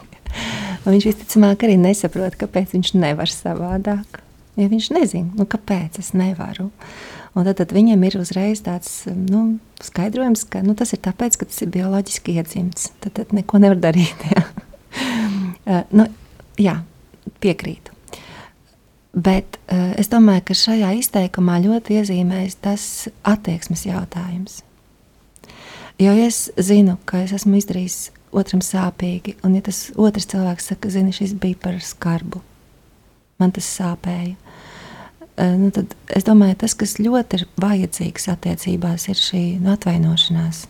[0.84, 4.20] Viņš visticamāk arī nesaprot, kāpēc viņš nevar savādāk.
[4.60, 6.68] Ja viņš nezina, nu, kāpēc es nevaru.
[7.34, 11.48] Un tad, tad viņam ir uzreiz tāds nu, skaidrojums, ka nu, tas ir tāpēc, ka
[11.50, 12.92] tas ir bioloģiski iedzimts.
[13.02, 14.28] Tad, tad neko nevar darīt.
[15.64, 16.06] Jā, uh, nu,
[16.60, 16.76] jā
[17.42, 17.94] piekrītu.
[19.14, 22.84] Bet uh, es domāju, ka šajā izteikumā ļoti iezīmējas tas
[23.26, 24.60] attieksmes jautājums.
[26.02, 27.98] Jo es zinu, ka es esmu izdarījis
[28.34, 29.36] otram sāpīgi.
[29.46, 32.42] Un, ja tas otrs cilvēks saka, zini, šis bija par skarbu,
[33.42, 34.34] man tas sāpēja.
[35.36, 40.64] Eh, nu, tad es domāju, tas, kas ļoti ir vajadzīgs attiecībās, ir šī nu, atvainošanās.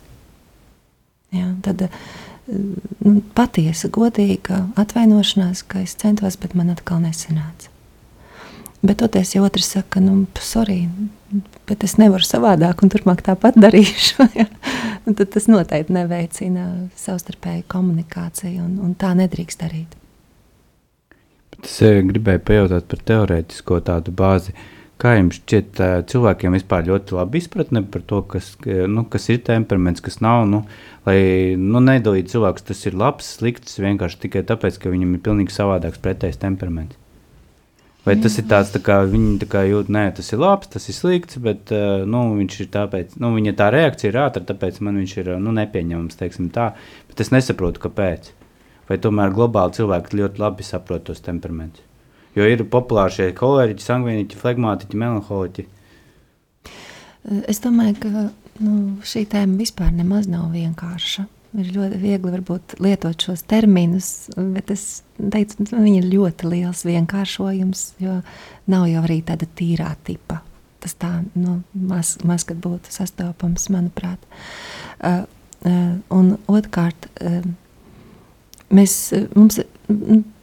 [1.34, 2.00] Ja, tad eh,
[2.48, 7.73] nu, patiesa, godīga atvainošanās, ka es centos, bet man atkal nesanāca.
[8.84, 10.82] Bet toties, ja otrs saka, nu, sorry,
[11.68, 14.44] bet es nevaru savādāk, un turpmāk tāpat darīšu, ja?
[15.06, 16.66] nu, tad tas noteikti neveicina
[17.00, 19.96] savstarpēju komunikāciju, un, un tā nedrīkst darīt.
[21.64, 24.52] Es eh, gribēju pajautāt par teorētisko tādu bāzi.
[25.00, 29.40] Kā jums šķiet, eh, cilvēkiem vispār ļoti labi izpratne par to, kas, nu, kas ir
[29.48, 30.44] temperaments, kas nav.
[30.50, 30.60] Nu,
[31.08, 31.16] lai
[31.56, 36.04] nu, nedalītu cilvēkus, tas ir labs, slikts vienkārši tikai tāpēc, ka viņam ir pilnīgi savādāks
[36.04, 37.00] pretējs temperaments.
[38.04, 40.84] Vai tas ir tāds, tā kā viņi tā kā jūt, nē, tas ir labs, tas
[40.92, 44.82] ir slikts, bet uh, nu, viņš ir tāpēc, nu, viņa tā reakcija ir ātra, tāpēc
[44.84, 46.74] man viņš ir nu, nepieņemams, teiksim tā,
[47.08, 48.28] bet es nesaprotu, kāpēc.
[48.90, 51.80] Vai tomēr globāli cilvēki ļoti labi saprot tos temperamentus?
[52.36, 55.64] Jo ir populāri šie kolēģi, sangvīniķi, flegmātiķi, melanholiķi.
[57.48, 58.26] Es domāju, ka
[58.60, 58.74] nu,
[59.06, 61.24] šī tēma vispār nemaz nav vienkārša
[61.60, 66.84] ir ļoti viegli varbūt, lietot šos terminus, bet es teicu, ka viņi ir ļoti liels
[66.86, 68.18] vienkāršojums, jo
[68.70, 70.40] nav jau arī tāda tīrā tipa.
[70.84, 74.20] Tas tā nu, maz, maz kad būtu sastopams, manuprāt.
[74.98, 75.22] Uh,
[75.64, 77.40] uh, un otrkārt, uh,
[78.74, 78.98] mēs,
[79.32, 79.62] mums,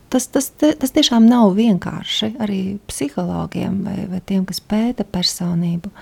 [0.10, 5.94] tas, tas, tas tiešām nav vienkārši arī psihologiem vai, vai tiem, kas pēta personību,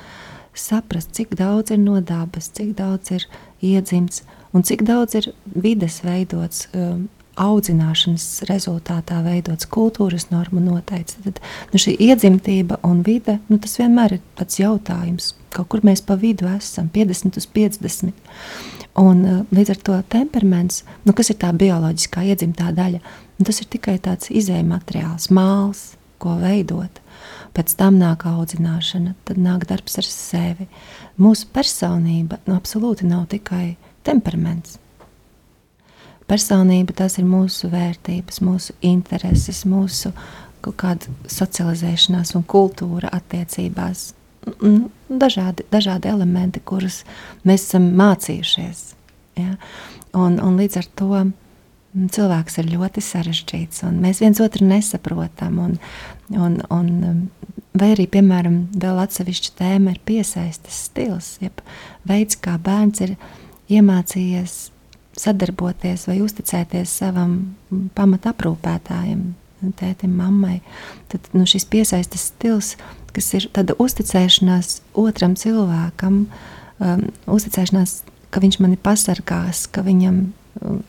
[0.59, 3.27] saprast, cik daudz ir no dabas, cik daudz ir
[3.63, 6.67] iedzimts un cik daudz ir vides veidots.
[6.73, 7.07] Um,
[7.39, 11.19] audzināšanas rezultātā veidots kultūras normu noteikts.
[11.23, 11.39] Tad
[11.71, 15.33] nu, šī iedzimtība un vide, nu, tas vienmēr ir tāds jautājums.
[15.55, 18.11] Kaut kur mēs pa vidu esam, 50 uz 50.
[18.99, 22.99] Un, uh, līdz ar to temperaments, nu, kas ir tā bioloģiskā iedzimtā daļa,
[23.39, 26.99] nu, tas ir tikai tāds izējai materiāls, māls, ko veidot.
[27.55, 30.67] Pēc tam nāk audzināšana, tad nāk darbs ar sevi.
[31.19, 33.77] Mūsu personība nu, absolūti nav tikai
[34.09, 34.77] temperaments.
[36.29, 40.11] Personība tas ir mūsu vērtības, mūsu intereses, mūsu
[40.61, 44.11] kaut kāda socializēšanās un kultūra attiecībās.
[45.09, 47.01] Dažādi, dažādi elementi, kurus
[47.47, 48.83] mēs esam mācījušies.
[49.39, 49.55] Ja?
[50.17, 51.23] Un, un līdz ar to
[52.13, 55.57] cilvēks ir ļoti sarežģīts, un mēs viens otru nesaprotam.
[55.65, 55.75] Un,
[56.37, 56.89] un, un
[57.73, 61.63] vai arī, piemēram, vēl atsevišķa tēma ir piesaistes stils, jeb
[62.09, 63.15] veids, kā bērns ir
[63.69, 64.57] iemācījies
[65.19, 67.35] sadarboties vai uzticēties savam
[67.97, 69.33] pamataprūpētājam,
[69.79, 70.59] tētim, mammai.
[71.11, 72.75] Tad nu, šis piesaistes stils,
[73.15, 76.21] kas ir uzticēšanās otram cilvēkam,
[76.79, 80.29] um, uzticēšanās, ka viņš mani pasargās, ka viņam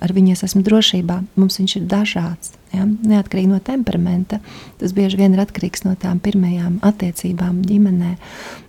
[0.00, 1.20] ar viņu es esmu drošībā.
[1.38, 2.54] Mums viņš ir dažāds.
[2.74, 2.86] Ja?
[2.86, 4.40] Neatkarīgi no temperamenta.
[4.80, 8.16] Tas bieži vien ir atkarīgs no tām pirmajām attiecībām ģimenē.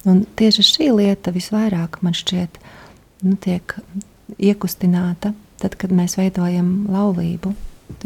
[0.10, 2.60] Un tieši šī lieta visvairāk man šķiet
[3.26, 3.76] nu, tiek
[4.38, 7.54] iekustināta tad, kad mēs veidojam laulību.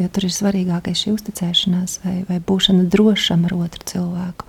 [0.01, 4.47] Jo tur ir svarīgākais šī uzticēšanās vai, vai būšana drošam ar otru cilvēku.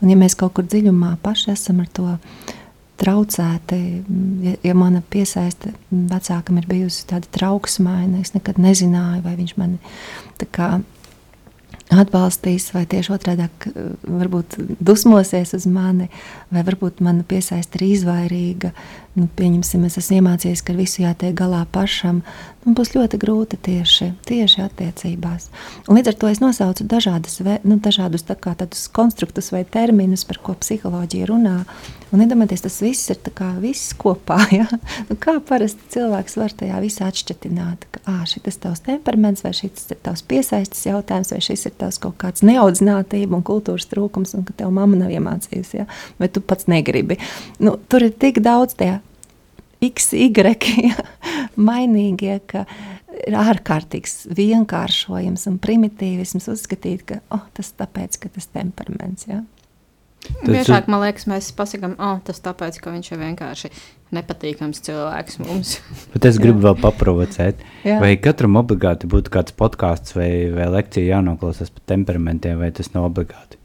[0.00, 2.14] Un, ja mēs kaut kur dziļumā paši esam ar to
[2.98, 3.78] traucēti,
[4.42, 9.78] ja, ja mana piesaiste vecākam ir bijusi tāda trauksmaina, es nekad nezināju, vai viņš mani
[11.94, 13.46] atbalstīs, vai tieši otrādi
[14.04, 16.08] varbūt dusmosies uz mani,
[16.52, 18.72] vai varbūt mana piesaiste ir izvairīga.
[19.18, 22.20] Nu, pieņemsim, es esmu iemācījies, ka visu jātiek galā pašam.
[22.62, 25.48] Nu, būs ļoti grūti tieši, tieši attiecībās.
[25.88, 28.54] Un līdz ar to es nosaucu dažādas, nu, dažādus tā kā,
[28.94, 31.56] konstruktus vai terminus, par ko psiholoģija runā.
[32.14, 34.38] Un iedomājieties, tas viss ir kā, viss kopā.
[34.58, 34.68] Ja?
[35.08, 37.48] Nu, kā parasti cilvēks var tajā visā atšķirt,
[37.94, 41.98] ka šis ir tavs temperaments, vai šis ir tavs piesaistes jautājums, vai šis ir tavs
[42.02, 45.90] kaut kāds neaudzinātība un kultūras trūkums, un ka tev mamma nav iemācījusi, ja?
[46.22, 47.18] vai tu pats negribi.
[47.58, 48.96] Nu, tur ir tik daudz tie
[49.84, 50.30] x, y
[51.70, 52.64] mainīgie, ka
[53.26, 59.28] ir ārkārtīgs vienkāršojums un primitīvisms uzskatīt, ka oh, tas tāpēc, ka tas temperaments.
[59.28, 59.42] Ja?
[60.42, 63.70] Biežāk man liekas, mēs pasakām, oh, tas tāpēc, ka viņš ir vienkārši
[64.14, 65.76] nepatīkams cilvēks mums.
[66.14, 71.72] Bet es gribu vēl paprovocēt, vai katram obligāti būtu kāds podkāsts vai, vai lekcija jānoklausās
[71.74, 73.60] par temperamentiem, vai tas nav obligāti?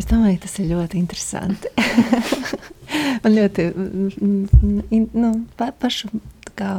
[0.00, 1.70] Es domāju, tas ir ļoti interesanti.
[3.24, 3.70] Man ļoti
[5.14, 6.10] nu, pa, pašu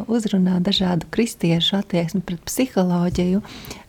[0.08, 3.42] uzrunā dažādu kristiešu attieksmi pret psiholoģiju.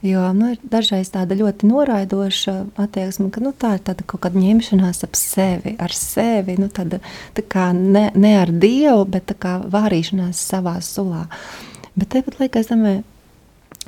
[0.02, 4.40] Jo nu, ir dažreiz tāda ļoti noraidoša attieksme, ka nu, tā ir tāda kaut kāda
[4.40, 6.56] ņemšanās ap sevi, ar sevi.
[6.60, 7.02] Nu, tāda,
[7.36, 11.26] tā kā ne, ne ar dievu, bet kā vārīšanās savā sulā.
[11.96, 13.04] Bet tāpat laikā es domāju,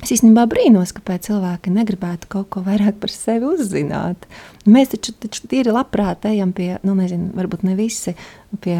[0.03, 4.25] Es īstenībā brīnos, kāpēc cilvēki negribētu kaut ko vairāk par sevi uzzināt.
[4.67, 8.11] Mēs taču, taču tīri labprāt ejam pie, nu, nezinu, varbūt ne visi,
[8.61, 8.75] pie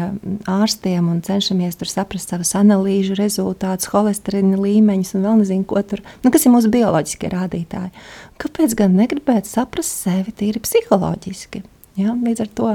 [0.50, 6.04] ārstiem un cenšamies tur saprast savas analīžu rezultātus, holesterīna līmeņus un vēl nezinu, ko tur,
[6.24, 7.94] nu, kas ir mūsu bioloģiskie rādītāji.
[8.42, 11.64] Kāpēc gan negribētu saprast sevi tīri psiholoģiski?
[11.96, 12.70] Ja, līdz ar to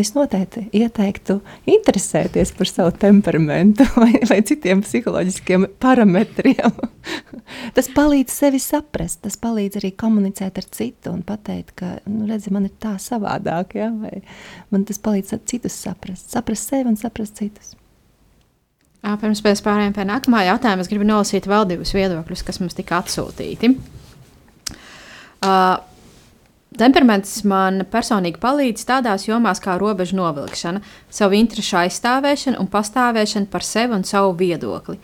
[0.00, 1.34] es noteikti ieteiktu
[1.68, 6.78] interesēties par savu temperamentu vai, vai citiem psiholoģiskiem parametriem.
[7.76, 12.54] tas palīdz sevi saprast, tas palīdz arī komunicēt ar citu un pateikt, ka, nu, redzi,
[12.54, 14.22] man ir tā savādāk, ja, vai
[14.72, 17.76] man tas palīdz citus saprast, saprast sevi un saprast citus.
[19.02, 23.02] Pirms mēs pārējām pie nākamā jautājuma, es gribu nolasīt vēl divus viedokļus, kas mums tika
[23.02, 23.74] atsūtīti.
[25.42, 25.80] Uh,
[26.78, 30.80] Temperaments man personīgi palīdz tādās jomās kā robežu novilkšana,
[31.12, 34.96] savu interesu aizstāvēšana un pastāvēšana par sevi un savu viedokli.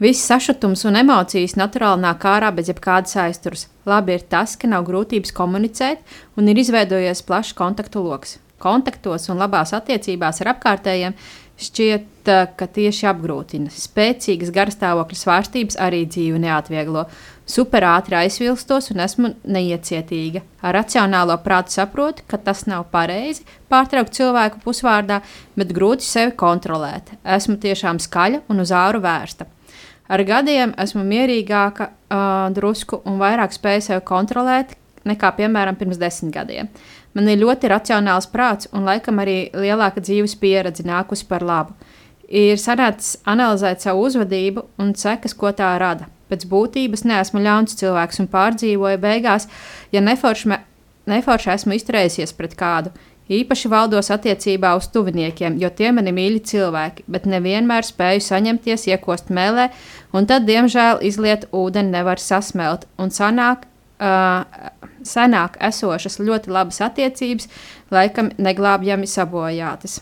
[0.00, 3.66] Viss sašutums un emocijas naturāli nāk ārā bez jebkādas aizturas.
[3.88, 6.04] Labi ir tas, ka nav grūtības komunicēt
[6.40, 8.38] un ir izveidojies plašs kontaktu lokus.
[8.60, 11.16] Kontaktos un labās attiecībās ar apkārtējiem
[11.60, 13.72] šķiet, ka tieši apgrūtina.
[13.74, 17.06] Spēcīgas garstāvokļa svārstības arī dzīvi neatvieglo
[17.50, 20.42] superātri aizvilstos un esmu neiecietīga.
[20.62, 25.20] Ar racionālo prātu saprotu, ka tas nav pareizi pārtraukt cilvēku pusvārdā,
[25.58, 27.14] bet grūti sevi kontrolēt.
[27.24, 29.48] Esmu tiešām skaļa un uz āru vērsta.
[30.10, 34.74] Ar gadiem esmu mierīgāka, uh, drusku un vairāk spēju sevi kontrolēt
[35.06, 36.70] nekā, piemēram, pirms desmit gadiem.
[37.14, 41.74] Man ir ļoti racionāls prāts un laikam arī lielāka dzīves pieredze nākusi par labu.
[42.30, 48.22] Ir sanācis analizēt savu uzvedību un sekas, ko tā rada pēc būtības neesmu ļauns cilvēks
[48.22, 49.48] un pārdzīvoju beigās,
[49.90, 50.58] ja neforši,
[51.10, 52.94] neforši esmu izturējusies pret kādu.
[53.30, 59.30] Īpaši valdos attiecībā uz tuviniekiem, jo tie mani mīļi cilvēki, bet nevienmēr spēju saņemties, iekost
[59.30, 59.68] mēlē,
[60.10, 62.88] un tad, diemžēl, izliet ūdeni nevar sasmelt.
[62.98, 63.68] Un sanāk,
[64.00, 67.48] senāk esošas ļoti labas attiecības,
[67.92, 70.00] laikam neglābjami sabojātas.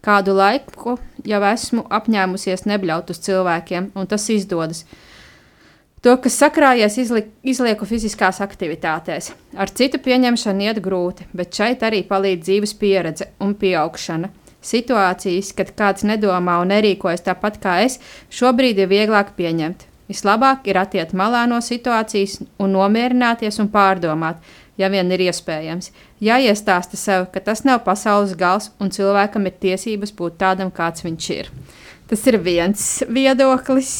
[0.00, 0.96] Kādu laiku
[1.28, 4.86] jau esmu apņēmusies nebļaut uz cilvēkiem, un tas izdodas.
[6.00, 9.34] To, kas sakrājies, izli, izlieku fiziskās aktivitātēs.
[9.60, 14.32] Ar citu pieņemšanu iet grūti, bet šeit arī palīdz dzīves pieredze un pieaugšana.
[14.64, 17.98] Situācijas, kad kāds nedomā un nerīkojas tāpat kā es,
[18.32, 19.89] šobrīd ir vieglāk pieņemt.
[20.10, 24.40] Vislabāk ir atiet malā no situācijas un nomierināties un pārdomāt,
[24.80, 25.92] ja vien ir iespējams.
[26.24, 31.30] Jāiestāsta sev, ka tas nav pasaules gals un cilvēkam ir tiesības būt tādam, kāds viņš
[31.36, 31.50] ir.
[32.10, 33.92] Tas ir viens viedoklis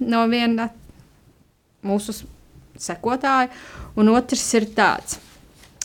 [0.00, 0.70] no viena
[1.84, 2.14] mūsu
[2.80, 3.50] sekotāja,
[4.00, 5.18] un otrs ir tāds.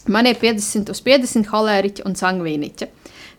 [0.07, 2.88] Man ir 50 uz 50 holēriķi un sangvīniķi.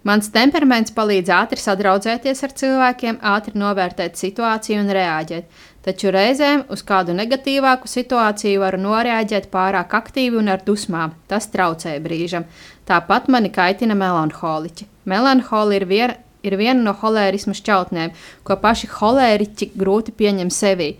[0.07, 5.49] Mans temperaments palīdz ātri sadraudzēties ar cilvēkiem, ātri novērtēt situāciju un reaģēt.
[5.87, 11.13] Taču reizēm uz kādu negatīvāku situāciju varu noreaģēt pārāk aktīvi un ar dusmām.
[11.31, 12.49] Tas traucē brīžam.
[12.91, 14.89] Tāpat mani kaitina melanholiķi.
[15.07, 20.97] Melanholija ir, vien, ir viena no holērisma šķautnēm, ko paši holēriķi grūti pieņem sevī.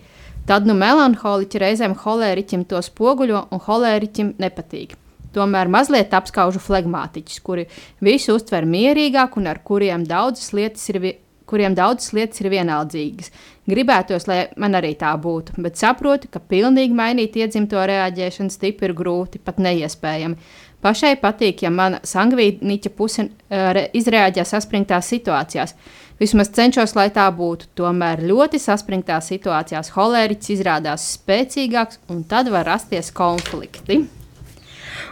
[0.47, 4.95] Tad nu melanholiķi reizēm holēriķim to spoguļo un holēriķim nepatīk.
[5.35, 7.67] Tomēr mazliet apskaužu flegmātiķus, kuri
[7.99, 11.03] visu uztver mierīgāk un ar kuriem daudzas lietas ir,
[11.47, 13.31] kuriem daudzas lietas ir vienaldzīgas.
[13.67, 18.95] Gribētos, lai man arī tā būtu, bet saprotu, ka pilnīgi mainīt iedzimto reaģēšanas tipu ir
[18.95, 20.37] grūti, pat neiespējami.
[20.83, 25.73] Pašai patīk, ja mana sangvīniķa puse uh, izrēģē saspringtās situācijās.
[26.21, 27.71] Vismaz cenšos, lai tā būtu.
[27.77, 34.05] Tomēr ļoti saspringtās situācijās holēriķis izrādās spēcīgāks, un tad var rasties konflikti.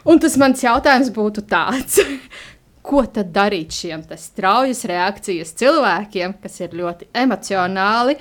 [0.05, 1.99] Un tas mans jautājums būtu tāds.
[2.85, 8.17] Ko tad darīt šiem straujas reakcijas cilvēkiem, kas ir ļoti emocionāli?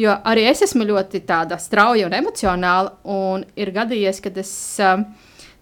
[0.00, 1.22] Jo arī es esmu ļoti
[1.60, 5.04] strauja un emocionāla, un ir gadījies, kad es um,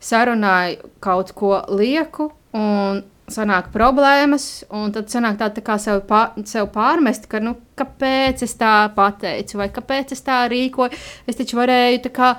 [0.01, 3.03] sarunāju kaut ko lieku, un
[3.33, 8.45] sanāk problēmas, un tad sanāk tā, tā kā sev, pār, sev pārmest, ka, nu, kāpēc
[8.45, 10.99] es tā pateicu, vai kāpēc es tā rīkoju.
[11.31, 12.35] Es taču varēju tā kā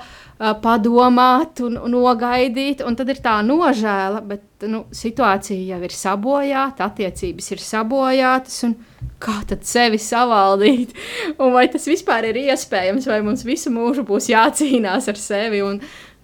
[0.62, 6.88] padomāt un, un nogaidīt, un tad ir tā nožēla, bet nu, situācija jau ir sabojāta,
[6.88, 8.74] attiecības ir sabojātas, un
[9.22, 10.96] kā tad sevi savaldīt?
[11.42, 15.78] Un vai tas vispār ir iespējams, vai mums visu mūžu būs jācīnās ar sevi un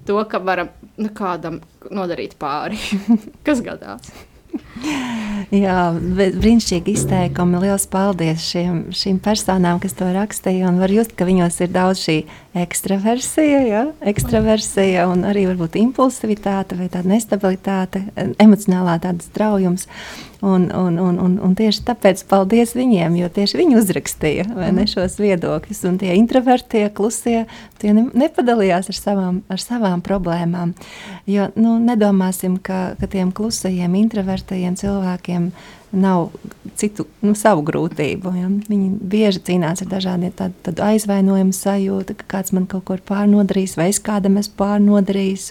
[0.08, 1.60] to, ka varam nu, kādam
[1.94, 2.78] nodarīt pāri,
[3.46, 4.10] kas gadās.
[5.54, 7.60] Jā, brīnišķīgi izteikumi.
[7.62, 10.68] Lielas paldies šiem, šīm personām, kas to rakstīja.
[10.76, 12.16] Var just, ka viņos ir daudz šī
[12.58, 13.82] ekstraversija, ja?
[14.12, 18.04] ekstraversija un arī varbūt impulsivitāte vai tāda nestabilitāte,
[18.36, 19.88] emocionālā tāda straujums.
[20.40, 24.84] Un, un, un, un, un tieši tāpēc paldies viņiem, jo tieši viņi uzrakstīja ne, mhm.
[24.92, 25.80] šos viedokļus.
[25.90, 27.40] Un tie introvertie, klusie,
[27.82, 30.76] tie ne, nepadalījās ar savām, ar savām problēmām.
[31.26, 35.50] Jo nu, nedomāsim, ka, ka tiem klusajiem, introvertajiem cilvēkiem
[35.92, 36.28] nav
[36.78, 38.32] citu nu, savu grūtību.
[38.38, 38.48] Ja?
[38.68, 43.76] Viņi bieži cīnās ar dažādiem tādu aizvainojumu sajūtu, ka kāds man kaut ko ir pārnodarījis,
[43.80, 45.46] vai es kādam esmu pārnodarījis.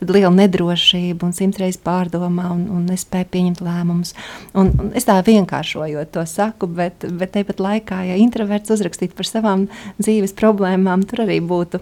[0.00, 4.14] Tad liela nedrošība un simtreiz pārdomā un, un nespēja pieņemt lēmumus.
[4.58, 9.30] Un, un es tā vienkāršojot to saku, bet, bet tāpat laikā, ja introverts uzrakstītu par
[9.30, 9.68] savām
[10.00, 11.80] dzīves problēmām, tur arī būtu,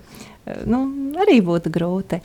[0.70, 0.84] nu,
[1.24, 2.20] arī būtu grūti.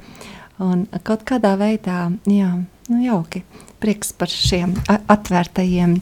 [0.61, 2.51] Un kaut kādā veidā, jā,
[2.91, 3.43] nu, jauki
[3.81, 4.75] prieks par šiem
[5.09, 5.97] atvērtajiem,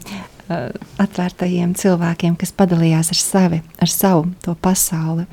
[1.00, 5.26] atvērtajiem cilvēkiem, kas padalījās ar sevi, ar savu to pasauli.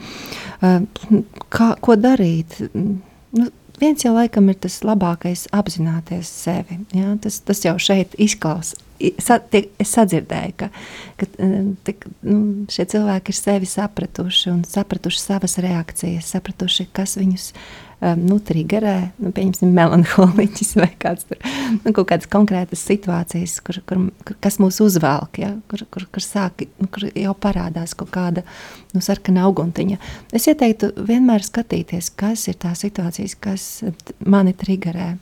[0.61, 2.59] Kā, ko darīt?
[2.71, 3.49] Nu,
[3.81, 6.79] viens jau laikam ir tas labākais apzināties sevi.
[6.95, 7.15] Ja?
[7.21, 8.77] Tas, tas jau šeit izklausās.
[8.97, 10.71] Es sadzirdēju, ka,
[11.21, 11.27] ka
[11.85, 17.51] tik, nu, šie cilvēki ir sevi sapratuši un sapratuši savas reakcijas, sapratuši, kas viņus
[17.99, 21.39] nu, triggerē, nu, pieņemsim, melanholiķis vai kāds tur,
[21.81, 26.23] nu, kaut kādas konkrētas situācijas, kur, kur, kur, kas mūs uzvelk, ja, kur, kur, kur,
[26.23, 28.43] sāk, nu, kur jau parādās kaut kāda
[28.93, 29.97] nu, sarkana auguntiņa.
[30.37, 33.69] Es ieteiktu vienmēr skatīties, kas ir tā situācijas, kas
[34.25, 35.15] mani triggerē.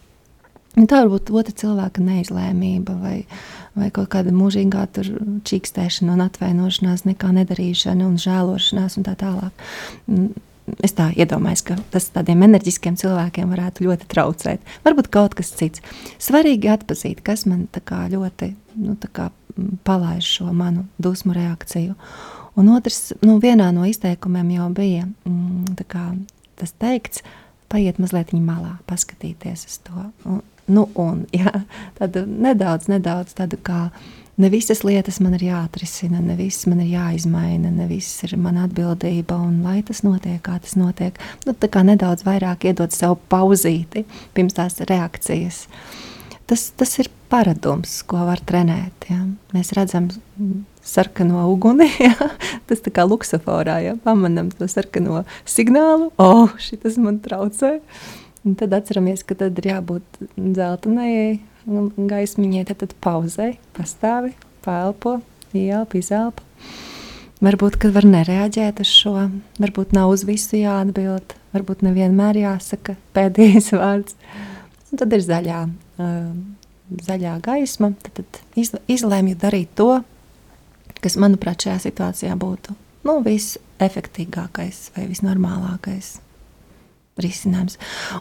[0.76, 3.22] Un tā var būt otra cilvēka neizlēmība vai,
[3.80, 4.84] vai kaut kāda mūžīgā
[5.48, 9.64] čīkstēšana un atvainošanās, nekā nedarīšana un žēlošanās un tā tālāk
[10.84, 14.76] es tā iedomājos, ka tas tādiem enerģiskiem cilvēkiem varētu ļoti traucēt.
[14.86, 15.84] Varbūt kaut kas cits.
[16.22, 17.68] Svarīgi atzīt, kas man
[18.12, 18.96] ļoti nu,
[19.88, 21.96] palaiž šo manu dusmu reakciju.
[22.56, 26.06] Un otrs, nu, vienā no izteikumiem jau bija mm, kā,
[26.60, 27.24] tas teikts,
[27.72, 30.06] paiet mazliet malā, paskatīties uz to.
[30.24, 30.40] Un,
[30.72, 31.52] nu, un, jā,
[32.00, 33.90] tādu nedaudz, nedaudz tādu kā
[34.38, 38.66] ne visas lietas man ir jāatrisina, ne viss man ir jāizmaina, ne viss ir mana
[38.68, 39.38] atbildība.
[39.40, 44.06] Un lai tas notiek, kā tas notiek, nu, tā kā nedaudz vairāk iedot sev pauzīti
[44.36, 45.66] pirms tās reakcijas.
[46.46, 49.08] Tas, tas ir paradums, ko var trenēt.
[49.10, 49.24] Ja?
[49.56, 50.12] Mēs redzam
[50.86, 52.30] sarkano uguni, ja?
[52.70, 57.80] tas tā kā luksusforā, ja pamanām to sarkano signālu, oh, šis man traucē.
[58.46, 64.34] Un tad atceramies, ka tad ir jābūt dzeltenai gaismiņai, tad, tad pauzē, pastāvi,
[64.66, 65.20] pelpo,
[65.56, 66.46] ielpa, izelpa.
[67.44, 69.14] Varbūt, ka var nereaģēt uz šo,
[69.62, 74.18] varbūt nav uz visu jāatbild, varbūt nevienmēr jāsaka pēdējais vārds.
[74.92, 75.62] un tad ir zaļā,
[77.10, 77.92] zaļā gaisma.
[78.08, 79.92] Tad, tad izlēmju darīt to,
[81.02, 86.16] kas, manuprāt, šajā situācijā būtu nu, visefektīgākais vai visnormālākais
[87.22, 87.78] risinājums.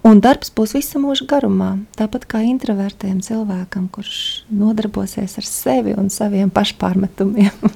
[0.07, 1.73] Un darbs būs visu mūžu garumā.
[1.99, 7.73] Tāpat kā introvertiem cilvēkam, kurš nodarbosies ar sevi un saviem pašpārmetumiem.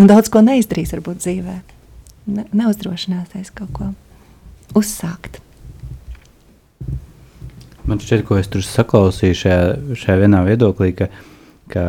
[0.00, 1.60] un daudz ko neizdarīs, varbūt dzīvē.
[2.30, 3.92] Ne, neuzdrošināsies kaut ko
[4.78, 5.38] uzsākt.
[7.86, 9.62] Man šķiet, ko es tur saklausīju šajā,
[9.98, 11.08] šajā vienā viedoklī, ka,
[11.72, 11.84] ka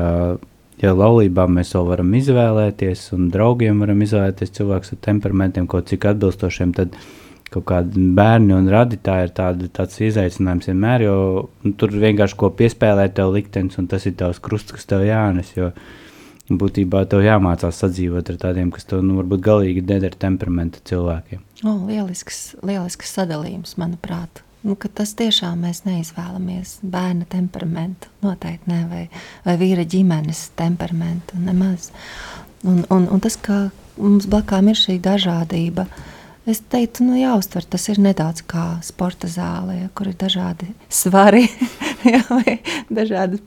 [0.81, 6.07] ja laulībā mēs vēl varam izvēlēties, un draugiem varam izvēlēties cilvēkus ar temperamentiem, ko cik
[6.13, 6.95] atbilstošiem, tad
[7.51, 11.15] kaut kādi bērni un radītāji ir tādi, tāds izaicinājums vienmēr, jo
[11.65, 15.51] nu, tur vienkārši ko piespēlēt tev liktenis, un tas ir tavs krusts, kas tev jānes,
[15.57, 15.71] jo
[16.51, 21.43] būtībā tev jāmācās sadzīvot ar tādiem, kas tev, nu, varbūt galīgi deder temperamenta cilvēkiem.
[21.67, 24.43] O, lielisks, lielisks sadalījums, manuprāt.
[24.63, 29.03] Nu, tas tiešām mēs neizvēlamies bērna temperamentu, noteikti ne, vai,
[29.43, 31.89] vai vīra ģimenes temperamentu, nemaz.
[32.63, 33.65] Un, un, un tas, ka
[33.97, 39.29] mums blakām ir šī dažādība, uh, Es teiktu, nu, jāuztver tas ir nedaudz kā sporta
[39.29, 41.43] zāle, ja, kur ir dažādi svari,
[42.13, 42.55] ja, vai
[42.89, 43.37] dažādi,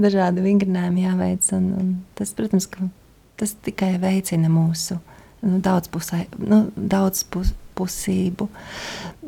[0.00, 1.50] dažādi vingrinājumi jāveic.
[1.58, 2.86] Un, un tas, protams, ka
[3.40, 4.96] tas tikai veicina mūsu
[5.44, 8.48] nu, daudzpusē, nu, daudzpusību.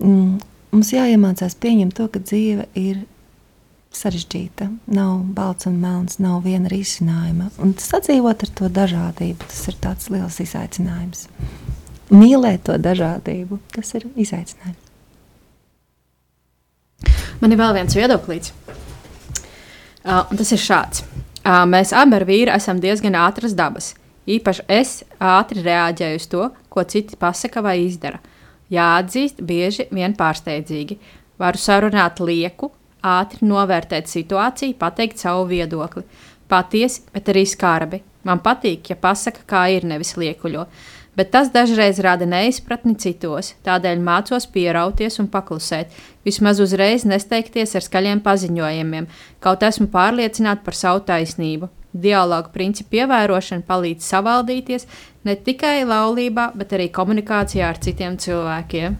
[0.01, 0.39] Mm,
[0.73, 3.05] mums jāiemācās pieņemt to, ka dzīve ir
[3.93, 4.71] sarežģīta.
[4.97, 7.51] Nav balts un melns, nav viena risinājuma.
[7.61, 11.29] Un sadzīvot ar to dažādību, tas ir tāds liels izaicinājums
[12.13, 13.59] mīlēt to dažādību.
[13.75, 14.79] Tas ir izaicinājums.
[17.43, 18.53] Man ir vēl viens viedoklis.
[20.03, 21.03] Uh, tas ir šāds.
[21.43, 23.93] Uh, mēs abi ar vīru esam diezgan ātras dabas.
[24.31, 28.21] Īpaši es ātri reaģēju uz to, ko citi pasaka vai izdara.
[28.71, 31.01] Jāatzīst, bieži vien pārsteidzīgi.
[31.43, 32.71] Varu sarunāt lieku,
[33.03, 36.05] ātri novērtēt situāciju, pateikt savu viedokli.
[36.49, 38.03] Patiesi, bet arī skarbi.
[38.23, 40.63] Man patīk, ja pasaka, kā ir, nevis liekuļo.
[40.63, 45.93] Uh, bet tas dažreiz rada neizpratni citos, tādēļ mācos pierauties un paklusēt,
[46.25, 49.09] vismaz uzreiz nesteigties ar skaļiem paziņojumiem,
[49.45, 51.69] kaut esmu pārliecināta par savu taisnību.
[51.93, 54.87] Dialogu principu ievērošana palīdz savaldīties
[55.29, 58.97] ne tikai laulībā, bet arī komunikācijā ar citiem cilvēkiem.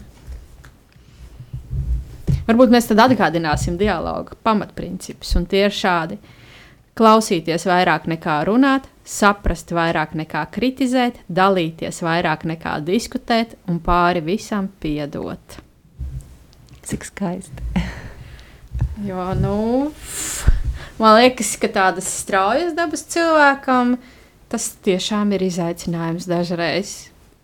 [2.43, 6.19] Varbūt mēs tad atgādināsim dialogu pamatprincipus, un tie ir šādi:
[6.99, 14.69] klausīties vairāk nekā runāt, saprast vairāk nekā kritizēt, dalīties vairāk nekā diskutēt un pāri visam
[14.83, 15.59] piedot.
[16.87, 17.85] Cik skaisti.
[19.09, 19.57] jo, nu,
[21.03, 23.97] man liekas, ka tādas straujas dabas cilvēkam
[24.53, 26.97] tas tiešām ir izaicinājums dažreiz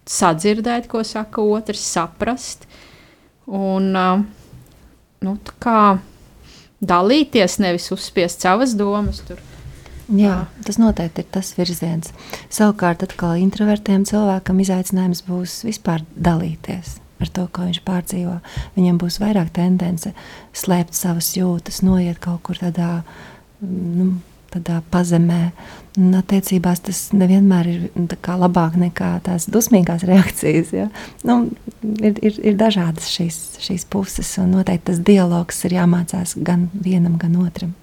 [0.08, 2.66] sadzirdēt, ko saka otrs, saprast
[3.48, 5.82] un nu, kā
[6.84, 9.22] dalīties, nevis uzspiest savas domas.
[9.26, 9.40] Tur
[10.08, 12.14] Jā, tas noteikti ir tas virziens.
[12.48, 18.38] Savukārt, atkal introvertiem cilvēkam izaicinājums būs vispār dalīties ar to, ko viņš pārdzīvo.
[18.76, 20.14] Viņam būs vairāk tendence
[20.56, 23.02] slēpt savas jūtas, noiet kaut kur tādā,
[23.60, 24.12] nu,
[24.54, 25.40] tādā pazemē.
[25.98, 30.72] Un attiecībās tas nevienmēr ir labāk nekā tās dusmīgās reakcijas.
[30.76, 30.86] Ja?
[31.26, 31.40] Nu,
[31.82, 37.18] ir, ir, ir dažādas šīs, šīs puses, un noteikti tas dialogs ir jāmācās gan vienam,
[37.20, 37.74] gan otram.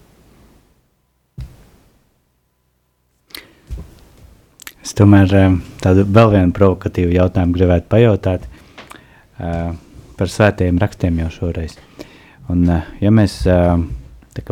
[4.86, 9.71] Es tomēr eh, tādu vēl vienu provokatīvu jautājumu gribētu pajautāt uh,
[10.13, 11.73] par svētajiem rakstiem jau šoreiz.
[12.53, 13.39] Un, uh, ja mēs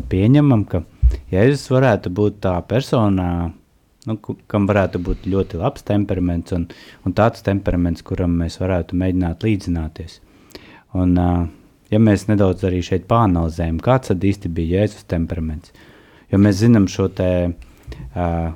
[0.09, 0.81] pieņemam, ka
[1.29, 3.27] Jēzus varētu būt tā persona,
[4.09, 4.15] nu,
[4.49, 6.65] kam varētu būt ļoti labs temperaments un,
[7.05, 10.17] un tāds temperaments, kuram mēs varētu mēģināt līdzināties.
[10.97, 11.13] Un,
[11.93, 15.73] ja mēs nedaudz arī šeit pāranalizējam, kāds tad īsti bija Jēzus temperaments,
[16.33, 18.49] jo mēs zinām šo te uh,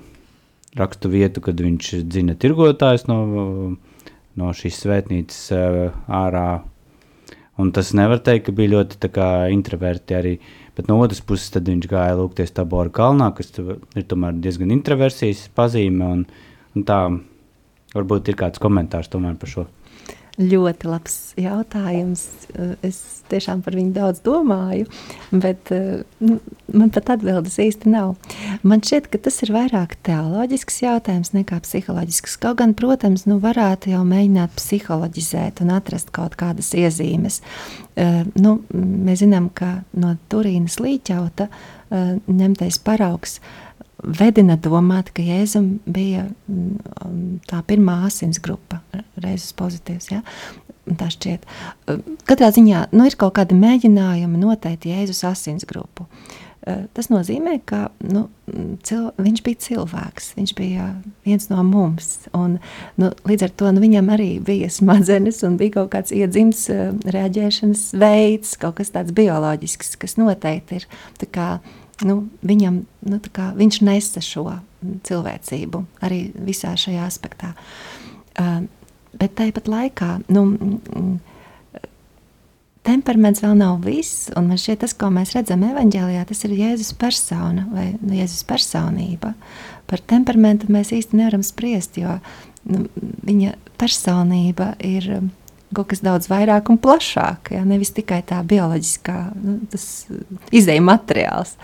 [0.80, 3.20] rakstu vietu, kad viņš dzina tirgotājs no,
[4.38, 6.48] no šīs svētnīcas uh, ārā.
[7.58, 9.10] Un tas nevar teikt, ka bija ļoti
[9.54, 10.36] introverti arī.
[10.78, 15.48] Bet no otras puses, tad viņš gāja lūgties Tabora kalnā, kas ir tomēr diezgan introversijas
[15.58, 16.06] pazīme.
[16.06, 16.22] Un,
[16.78, 17.00] un tā
[17.96, 19.66] varbūt ir kāds komentārs tomēr par šo.
[20.38, 22.24] Ļoti labs jautājums.
[22.86, 23.00] Es
[23.32, 24.86] tiešām par viņu daudz domāju,
[25.34, 25.72] bet
[26.22, 26.38] nu,
[26.70, 28.14] man pat atbildes īsti nav.
[28.62, 32.38] Man šķiet, ka tas ir vairāk teoloģisks jautājums nekā psiholoģisks.
[32.44, 37.42] Kaut gan, protams, nu, varētu jau mēģināt psiholoģizēt un atrast kaut kādas iezīmes.
[37.98, 41.50] Uh, nu, mēs zinām, ka no Turīnas līķauta
[41.88, 43.67] ņemtais paraugs uh,
[44.08, 48.82] vedina domāt, ka Jēzum bija mm, tā pirmā asins grupa,
[49.20, 50.12] reizes pozitīvs.
[50.16, 50.24] Ja?
[50.96, 51.46] tā šķiet.
[52.28, 56.08] Katrā ziņā nu, ir kaut kādi mēģinājumi noteikt Jēzus asinsgrupu.
[56.68, 58.26] Tas nozīmē, ka nu,
[58.84, 60.88] cil, viņš bija cilvēks, viņš bija
[61.24, 62.10] viens no mums.
[62.36, 62.58] Un,
[63.00, 66.66] nu, līdz ar to nu, viņam arī bija smadzenes un bija kaut kāds iedzimts
[67.08, 70.90] reaģēšanas veids, kaut kas tāds bioloģisks, kas noteikti ir.
[71.32, 71.50] Kā,
[72.06, 74.50] nu, viņam, nu, kā, viņš nesa šo
[75.08, 77.54] cilvēcību arī visā šajā aspektā.
[78.38, 78.68] Uh,
[79.18, 80.44] bet tāpat laikā nu,
[82.88, 84.28] temperaments vēl nav viss.
[84.38, 88.46] Un man šķiet, tas, ko mēs redzam evanģēlijā, tas ir Jēzus persona vai nu, Jēzus
[88.48, 89.34] personība.
[89.88, 92.18] Par temperamentu mēs īsti nevaram spriest, jo
[92.68, 92.86] nu,
[93.28, 95.30] viņa personība ir um,
[95.76, 97.54] kaut kas daudz vairāk un plašāk.
[97.58, 97.64] Ja?
[97.68, 100.06] Nevis tikai tā bioloģiskā, nu, tas
[100.56, 101.58] izēja materiāls.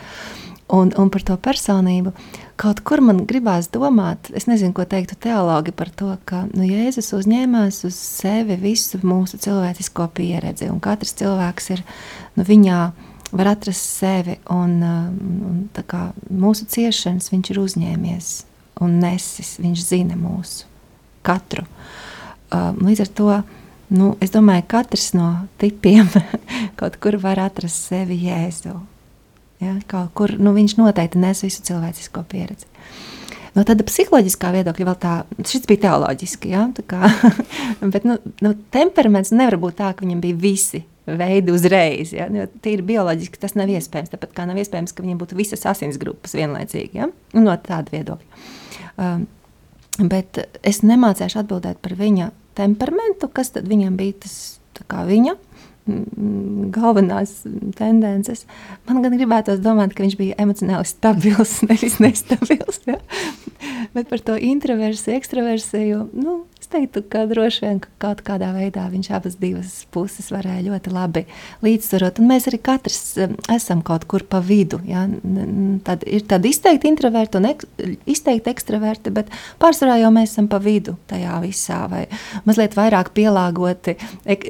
[0.73, 2.13] Un, un par to personību.
[2.13, 6.61] Uh, Kaut kur man gribās domāt, es nezinu, ko teiktu teologi par to, ka nu,
[6.67, 11.81] Jēzus uzņēmās uz sevi visu mūsu cilvēcisko pieredzi, un katrs cilvēks ir
[12.37, 12.77] nu, viņā
[13.33, 18.29] var atrast sevi, un, un kā, mūsu ciešanas viņš ir uzņēmies
[18.85, 20.69] un nesis, viņš zina mūsu
[21.25, 21.65] katru.
[22.53, 23.31] Līdz ar to
[23.93, 25.29] nu, es domāju, ka katrs no
[25.61, 26.09] tipiem
[26.79, 28.75] kaut kur var atrast sevi Jēzu.
[29.63, 29.77] Ja,
[30.17, 32.67] kur, nu, viņš noteikti nes visu cilvēcisko pieredzi.
[33.53, 35.11] No tāda psiholoģiskā viedokļa vēl tā,
[35.45, 37.09] šis bija teoloģiski, ja, tā kā,
[37.93, 42.13] bet nu, nu, temperaments nevar būt tā, ka viņam bija visi veidi uzreiz.
[42.15, 42.27] Ja?
[42.33, 44.11] Jo tīri bioloģiski tas nav iespējams.
[44.13, 47.01] Tāpat kā nav iespējams, ka viņiem būtu visas asinsgrupas vienlaicīgi.
[47.01, 47.09] Ja?
[47.35, 48.45] Nu, no tāda viedokļa.
[49.03, 49.27] Um,
[50.09, 54.37] bet es nemācīšu atbildēt par viņa temperamentu, kas tad viņam bija tas
[54.89, 55.35] viņa
[56.73, 57.41] galvenās
[57.75, 58.45] tendences.
[58.87, 62.79] Man gan gribētos domāt, ka viņš bija emocionāli stabils, nevis nestabils.
[62.87, 62.99] Ja?
[63.95, 69.09] Bet par to introversiju, ekstraversiju, nu, teiktu, ka droši vien ka kaut kādā veidā viņš
[69.15, 71.23] abas divas puses varēja ļoti labi
[71.65, 72.21] līdzsvarot.
[72.21, 74.79] Un mēs arī katrs um, esam kaut kur pa vidu.
[74.87, 75.05] Ja?
[75.87, 77.65] Tad ir tādi izteikti introverti un ek,
[78.09, 81.83] izteikti ekstraverti, bet pārsvarā jau mēs esam pa vidu tajā visā.
[81.91, 82.05] Vai
[82.47, 83.97] mazliet vairāk pielāgoti
[84.29, 84.47] ek,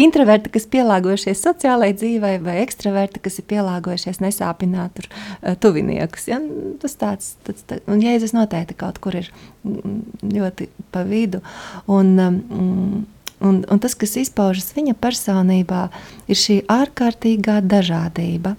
[0.00, 6.28] introverti, kas pielāgojušies sociālajai dzīvei, vai ekstraverti, kas ir pielāgojušies nesāpināt tur uh, tuviniekus.
[6.32, 6.40] Ja?
[6.82, 9.30] Tas tāds, tāds, tāds, un Jēzus noteikti kaut kur ir
[9.64, 11.40] ļoti pa vidu.
[11.90, 12.38] Un, um,
[13.40, 15.88] un, un tas, kas izpaužas viņa personībā,
[16.28, 18.54] ir šī ārkārtīgā dažādība.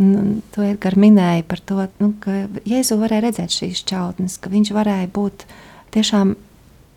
[0.00, 4.72] Nu, to Edgars minēja par to, nu, ka Jēzu varēja redzēt šīs čautnes, ka viņš
[4.72, 5.44] varēja būt
[5.92, 6.36] tiešām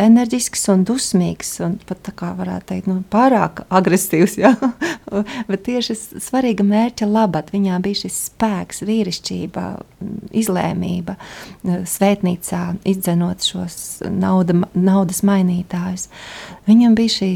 [0.04, 4.38] enerģisks un dusmīgs, un pat tā kā varētu teikt, nu, pārāk agresīvs.
[4.42, 4.54] Ja?
[5.50, 9.66] Bet tieši svarīga mērķa labad viņām bija šis spēks, vīrišķība,
[10.44, 11.18] izlēmība,
[11.64, 13.78] svētnīcā izdzenot šos
[14.10, 16.10] nauda, naudas mainītājus.
[16.70, 17.34] Viņam bija šī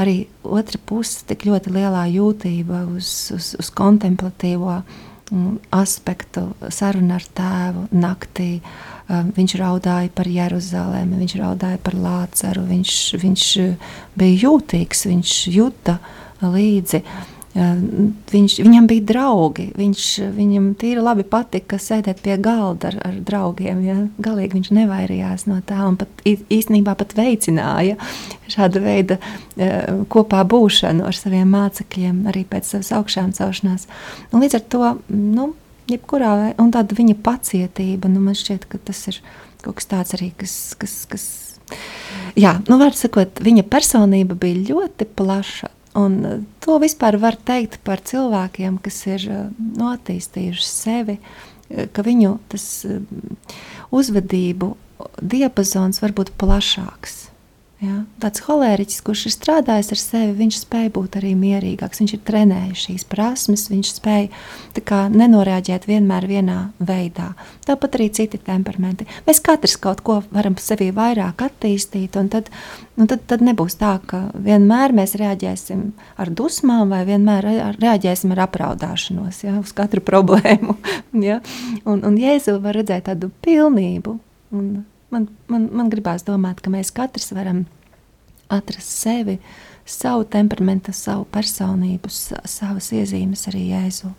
[0.00, 0.16] arī
[0.46, 7.88] otra puse, tik ļoti lielā jūtība uz, uz, uz kontemplatīvo mm, aspektu, sarunu ar tēvu
[7.92, 8.54] naktī.
[8.60, 15.36] Uh, viņš raudāja par Jeruzalemi, viņš raudāja par Lāceru, viņš, viņš uh, bija jūtīgs, viņš
[15.54, 15.98] juta
[16.40, 17.02] līdzi.
[17.50, 19.64] Um, viņš, viņam bija draugi.
[19.74, 20.04] Viņš,
[20.36, 23.80] viņam tīri labi patika sēdēt pie galda ar, ar draugiem.
[23.82, 23.96] Ja?
[24.22, 27.98] Galīgi viņš nevairījās no tā un pat, īstenībā pat veicināja
[28.50, 33.88] šādu veidu uh, kopā būšanu ar saviem mācekļiem, arī pēc savas augšām celšanās.
[34.30, 35.50] Un līdz ar to nu,
[35.94, 39.20] jebkurā veidā, un tāda viņa pacietība, nu, man šķiet, ka tas ir
[39.64, 41.26] kaut kas tāds arī, kas, kas, kas
[42.38, 45.70] jā, nu, var sakot, viņa personība bija ļoti plaša,
[46.00, 51.86] un uh, to vispār var teikt par cilvēkiem, kas ir uh, nu, attīstījuši sevi, uh,
[51.94, 52.66] ka viņu tas
[53.94, 54.74] uzvedību
[55.22, 57.29] diapazons var būt plašāks.
[57.80, 58.02] Ja?
[58.20, 62.02] Tāds holēriķis, kurš ir strādājis ar sevi, viņš spēja būt arī mierīgāks.
[62.02, 67.30] Viņš ir trenējis šīs prasmes, viņš spēja kā, nenorēģēt vienmēr vienā veidā.
[67.64, 69.08] Tāpat arī citi temperamenti.
[69.24, 72.52] Mēs katrs kaut ko varam sevi vairāk attīstīt, un tad,
[73.00, 75.88] un tad, tad nebūs tā, ka vienmēr mēs reaģēsim
[76.20, 77.48] ar dusmām vai vienmēr
[77.80, 79.56] reaģēsim ar apraudāšanos ja?
[79.56, 80.76] uz katru problēmu.
[81.30, 81.40] ja?
[81.88, 84.18] Un, un Jēzu var redzēt tādu pilnību.
[84.52, 84.72] Un,
[85.10, 87.64] man, man, man gribās domāt, ka mēs katrs varam
[88.50, 89.38] atrast sevi,
[89.86, 94.12] savu temperamentu, savu personību, savas iezīmes arī Jēzu.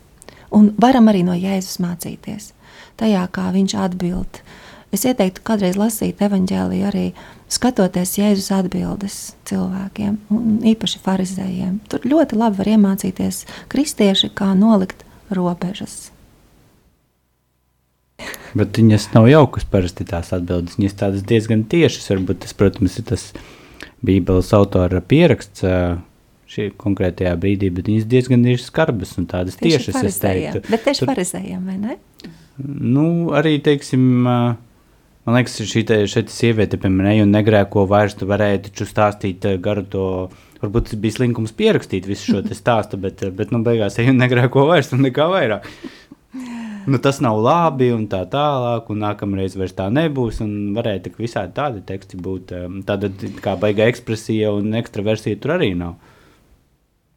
[0.56, 2.52] Un varam arī no Jēzus mācīties.
[3.00, 4.42] Tajā, kā viņš atbild.
[4.92, 7.06] Es ieteiktu kādreiz lasīt evaņģēliju arī
[7.52, 11.78] skatoties Jēzus atbildes cilvēkiem, un īpaši farizējiem.
[11.92, 16.10] Tur ļoti labi var iemācīties kristieši, kā nolikt robežas
[18.58, 20.78] Bet viņas nav jaukas parasti tās atbildes.
[20.80, 22.10] Viņas tādas diezgan tiešas.
[22.12, 23.30] Varbūt tas, protams, ir tas
[24.06, 25.64] Bībeles autora pieraksts
[26.52, 30.64] šī konkrētajā brīdī, bet viņas diezgan ir skarbas un tādas tieši tiešas, es teiktu.
[30.68, 31.98] Bet tieši Tur, pareizajām, vai ne?
[32.60, 33.06] Nu,
[33.38, 38.90] arī, teiksim, man liekas, šī šeit sieviete, piemēram, ne un negrēko vairs, tu varēji taču
[38.90, 40.06] stāstīt garu to,
[40.60, 44.68] varbūt tas bija slinkums pierakstīt visu šo te stāstu, bet, bet nu, beigās un negrēko
[44.68, 45.72] vairs un nekā vairāk.
[46.88, 50.40] Nu, tas nav labi, un tā tālāk, un nākamreiz vairs tā nebūs.
[50.78, 52.56] Varēja tik visādi tādi teksti būt.
[52.88, 53.12] Tāda
[53.44, 56.00] kā baigā ekspresija un ekstraversija tur arī nav.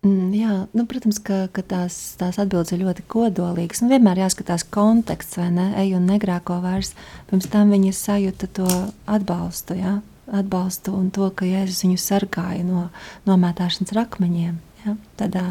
[0.05, 3.81] Mm, jā, nu, protams, ka, ka tās, tās atbildes ir ļoti kodolīgas.
[3.81, 5.71] Un vienmēr jāskatās konteksts, vai ne?
[5.81, 6.93] Eju un negrēko vairs.
[7.31, 8.69] Pirms tam viņa sajūta to
[9.09, 10.01] atbalstu, jā?
[10.33, 12.87] atbalstu un to, ka Jēzus viņu sargāja no
[13.29, 14.55] nomētāšanas rakmeņiem.
[14.85, 14.97] Ja?
[15.21, 15.45] Tādā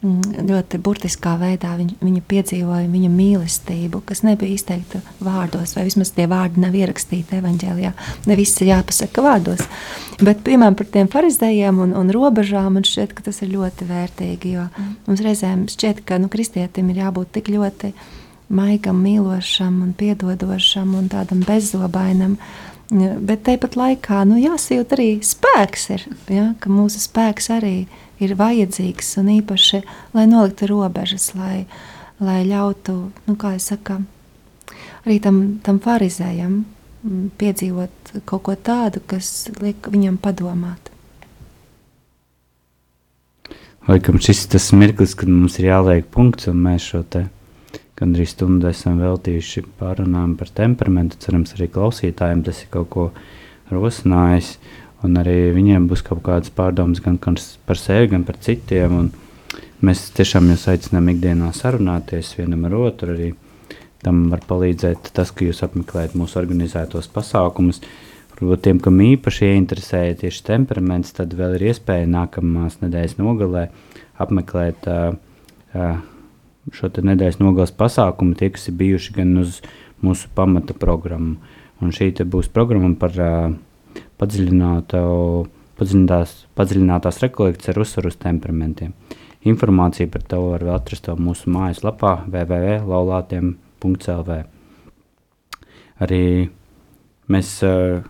[0.00, 6.24] ļoti burtiskā veidā viņa, viņa piedzīvoja viņa mīlestību, kas nebija izteikta vārdos, vai vismaz tie
[6.30, 7.90] vārdi nav ierakstīti evanģēlijā.
[8.30, 9.66] Ne viss ir jāpasaka vārdos.
[10.22, 14.56] Bet, piemēram, par tiem farizējiem un, un robežām man šķiet, ka tas ir ļoti vērtīgi,
[14.56, 14.96] jo mm.
[15.10, 17.92] mums reizēm šķiet, ka nu, kristietim ir jābūt tik ļoti
[18.56, 22.38] maigam, mīlošam un piedodošam un tādam bezzobainam.
[22.90, 28.36] Bet tāpat laikā nu, jāsajūt arī spēks, ir, ja, ka mūsu spēks arī ir ir
[28.38, 29.82] vajadzīgs un īpaši,
[30.16, 31.64] lai noliktu robežas, lai,
[32.20, 32.96] lai ļautu,
[33.26, 34.00] nu, kā jau saka,
[35.06, 40.90] arī tam, tam farizējam mm, piedzīvot kaut ko tādu, kas liek viņam padomāt.
[43.88, 47.24] Laikam šis ir tas mirklis, kad mums ir jāliek punkts, un mēs šo te
[48.00, 51.18] gandrīz stundu esam veltījuši pārunām par temperamentu.
[51.20, 53.06] Cerams, arī klausītājiem tas ir kaut ko
[53.72, 54.54] rosinājis.
[55.06, 59.08] Un arī viņiem būs kaut kādas pārdomas gan par sevi, gan par citiem.
[59.80, 63.14] Mēs tiešām jūs aicinām ikdienā sarunāties vienam ar otru.
[63.14, 63.30] Arī
[64.04, 67.80] tam var palīdzēt tas, ka jūs apmeklējat mūsu organizētos pasākumus.
[68.34, 73.66] Varbūt tiem, kam īpaši ieinteresēja tieši temperaments, tad vēl ir iespēja nākamās nedēļas nogalē
[74.20, 75.96] apmeklēt uh,
[76.76, 79.60] šo nedēļas nogales pasākumu, tie, kas ir bijuši gan uz
[80.04, 81.36] mūsu pamata programmu.
[81.80, 83.52] Un šī būs programma par uh,
[84.20, 88.90] padziļinātās, padziļinātās rekolekcijas ar uzsvaru uz temperamentiem.
[89.48, 94.30] Informāciju par to var atrast mūsu mājaslapā www.laulātiem.lv.
[96.00, 96.24] Arī
[97.32, 98.02] mēs uh,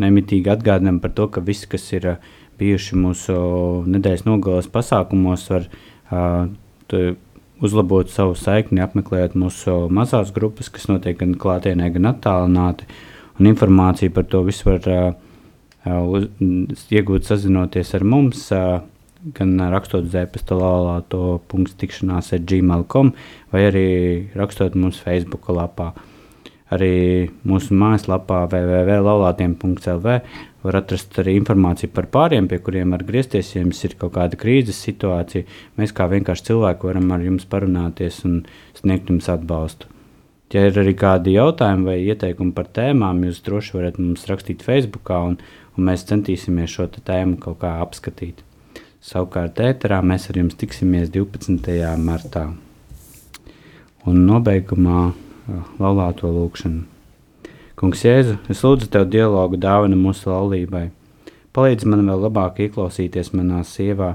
[0.00, 2.20] nemitīgi atgādinām par to, ka visi, kas ir uh,
[2.58, 3.34] bijuši mūsu
[3.90, 5.62] nedēļas nogalas pasākumos, var
[6.10, 6.48] uh,
[7.64, 12.84] uzlabot savu saikni, apmeklējot mūsu mazās grupas, kas notiek gan klātienē, gan attālināti.
[13.38, 15.14] Un informāciju par to visu var uh,
[15.84, 16.28] uz,
[16.94, 18.46] iegūt sazinoties ar mums,
[19.34, 23.12] gan rakstot uz e-pasta laulāto punktu tikšanās ar gmail.com
[23.52, 23.86] vai arī
[24.36, 25.92] rakstot mums Facebook lapā.
[26.74, 30.14] Arī mūsu mājaslapā www.laulātiem.lv
[30.64, 34.38] var atrast arī informāciju par pāriem, pie kuriem var griezties, ja jums ir kaut kāda
[34.40, 35.44] krīzes situācija.
[35.78, 38.40] Mēs kā vienkārši cilvēki varam ar jums parunāties un
[38.80, 39.90] sniegt jums atbalstu.
[40.54, 45.10] Ja ir arī kādi jautājumi vai ieteikumi par tēmām, jūs droši varat mums rakstīt Facebook
[45.10, 45.38] un,
[45.74, 48.42] un mēs centīsimies šo tēmu kaut kā apskatīt.
[49.04, 51.76] Savukārt, ēterā mēs ar jums tiksimies 12.
[52.00, 52.46] martā.
[54.08, 55.12] Un nobeigumā
[55.80, 56.84] laulāto lūkšanu.
[57.74, 60.86] Kungs, Jēzu, es lūdzu tev dialogu dāvanu mūsu laulībai.
[61.54, 64.14] Palīdzi man vēl labāk ieklausīties manā sievā,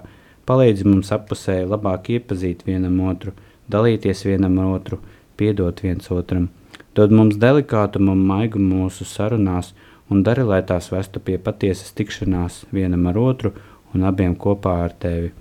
[0.50, 3.36] palīdzi mums apusēji labāk iepazīt vienam otru,
[3.72, 4.98] dalīties vienam otru,
[5.38, 6.50] piedot viens otram.
[6.98, 9.74] Dod mums delikātumu un maigumu mūsu sarunās,
[10.10, 13.54] un dari, lai tās vestu pie patiesas tikšanās vienam ar otru
[13.94, 15.32] un abiem kopā ar tevi.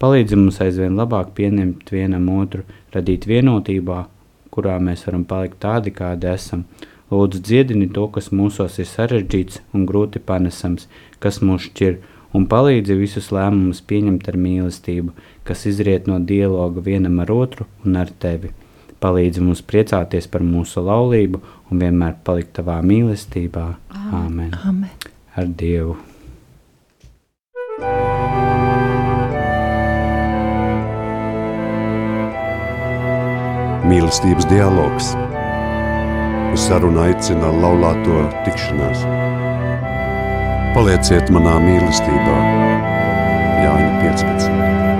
[0.00, 4.00] Palīdzi mums aizvien labāk pieņemt vienam otru, radīt vienotībā,
[4.54, 6.64] kurā mēs varam palikt tādi, kādi esam.
[7.12, 10.88] Lūdzu, dziedini to, kas mūsos ir sarežģīts un grūti panesams,
[11.22, 12.00] kas mūs šķir,
[12.34, 15.14] un palīdzi visus lēmumus pieņemt ar mīlestību,
[15.46, 18.50] kas izriet no dialoga vienam ar otru un ar tevi.
[19.04, 23.66] Palīdzi mums priecāties par mūsu laulību un vienmēr palikt tavā mīlestībā.
[24.16, 24.54] Āmen.
[24.64, 24.94] Amen.
[25.36, 25.98] Ar Dievu.
[33.84, 35.12] Mīlestības dialogs.
[36.54, 39.04] Uz sarunu aicina laulāto tikšanās.
[40.72, 42.40] Palieciet manā mīlestībā,
[43.66, 44.93] Jāņa 15.